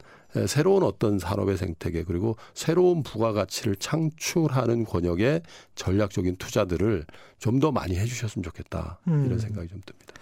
[0.47, 5.43] 새로운 어떤 산업의 생태계 그리고 새로운 부가가치를 창출하는 권역의
[5.74, 7.05] 전략적인 투자들을
[7.39, 9.26] 좀 더 많이 해주셨으면 좋겠다 음.
[9.26, 10.12] 이런 생각이 좀 듭니다.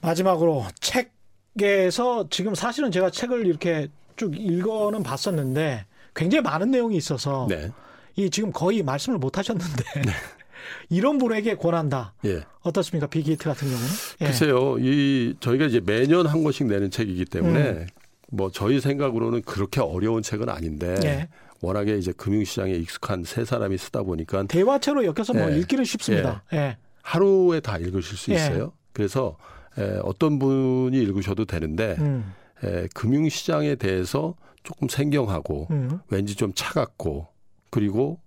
[0.00, 7.70] 마지막으로 책에서 지금 사실은 제가 책을 이렇게 쭉 읽어는 봤었는데 굉장히 많은 내용이 있어서 네,
[8.16, 9.84] 이 지금 거의 말씀을 못 하셨는데
[10.88, 12.14] 이런 분에게 권한다.
[12.24, 12.42] 예.
[12.62, 13.06] 어떻습니까?
[13.06, 13.88] 비게이트 같은 경우는?
[14.22, 14.26] 예.
[14.26, 17.86] 글쎄요, 이 저희가 이제 매년 한 권씩 내는 책이기 때문에 음.
[18.32, 21.28] 뭐 저희 생각으로는 그렇게 어려운 책은 아닌데 예.
[21.60, 25.58] 워낙에 이제 금융시장에 익숙한 세 사람이 쓰다 보니까 대화체로 엮여서 뭐 예.
[25.58, 26.42] 읽기는 쉽습니다.
[26.52, 26.76] 예.
[27.02, 28.36] 하루에 다 읽으실 수 예.
[28.36, 28.72] 있어요.
[28.92, 29.36] 그래서
[29.78, 32.32] 에, 어떤 분이 읽으셔도 되는데 음.
[32.64, 36.00] 에, 금융시장에 대해서 조금 생경하고 음.
[36.08, 37.28] 왠지 좀 차갑고
[37.70, 38.18] 그리고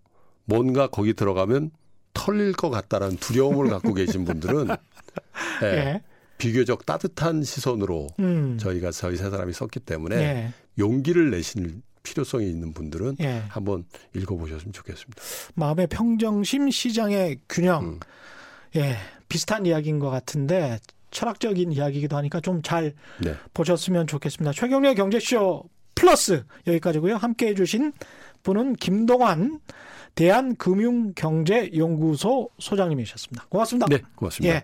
[0.46, 1.72] 뭔가 거기 들어가면
[2.14, 4.68] 털릴 것 같다라는 두려움을 갖고 계신 분들은
[5.64, 6.02] 예, 예.
[6.40, 8.58] 비교적 따뜻한 시선으로 음.
[8.58, 10.54] 저희가 저희 세 사람이 썼기 때문에 예.
[10.80, 13.44] 용기를 내실 필요성이 있는 분들은 예.
[13.50, 13.84] 한번
[14.16, 15.22] 읽어보셨으면 좋겠습니다.
[15.54, 17.84] 마음의 평정심, 시장의 균형.
[17.84, 18.00] 음.
[18.78, 18.96] 예.
[19.28, 20.80] 비슷한 이야기인 것 같은데
[21.12, 23.36] 철학적인 이야기이기도 하니까 좀잘 네.
[23.54, 24.54] 보셨으면 좋겠습니다.
[24.54, 27.18] 최경련의 경제쇼 플러스 여기까지고요.
[27.18, 27.92] 함께 해 주신
[28.44, 29.60] 분은 김동환
[30.16, 33.46] 대한금융경제연구소 소장님이셨습니다.
[33.50, 33.88] 고맙습니다.
[33.90, 34.56] 네, 고맙습니다.
[34.56, 34.64] 예.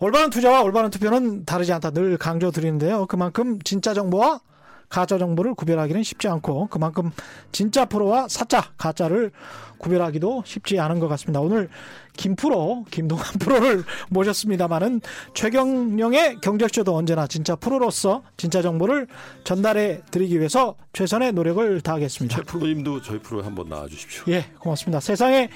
[0.00, 3.06] 올바른 투자와 올바른 투표는 다르지 않다 늘 강조드리는데요.
[3.06, 4.40] 그만큼 진짜 정보와
[4.88, 7.10] 가짜 정보를 구별하기는 쉽지 않고 그만큼
[7.52, 9.32] 진짜 프로와 사짜 가짜를
[9.78, 11.40] 구별하기도 쉽지 않은 것 같습니다.
[11.40, 11.68] 오늘
[12.16, 15.00] 김프로 김동환 프로를 모셨습니다마는
[15.34, 19.06] 최경영의 경제쇼도 언제나 진짜 프로로서 진짜 정보를
[19.44, 22.36] 전달해 드리기 위해서 최선의 노력을 다하겠습니다.
[22.36, 24.24] 최 프로님도 저희 프로에 한번 나와 주십시오.
[24.28, 25.00] 예, 고맙습니다.
[25.00, 25.48] 세상에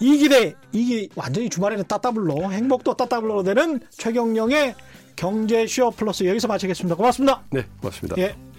[0.00, 4.74] 이기대 이기 완전히 주말에는 따따블로 행복도 따따블로 되는 최경영의
[5.16, 6.96] 경제쇼 플러스 여기서 마치겠습니다.
[6.96, 7.42] 고맙습니다.
[7.50, 8.16] 네, 고맙습니다.
[8.18, 8.49] 예.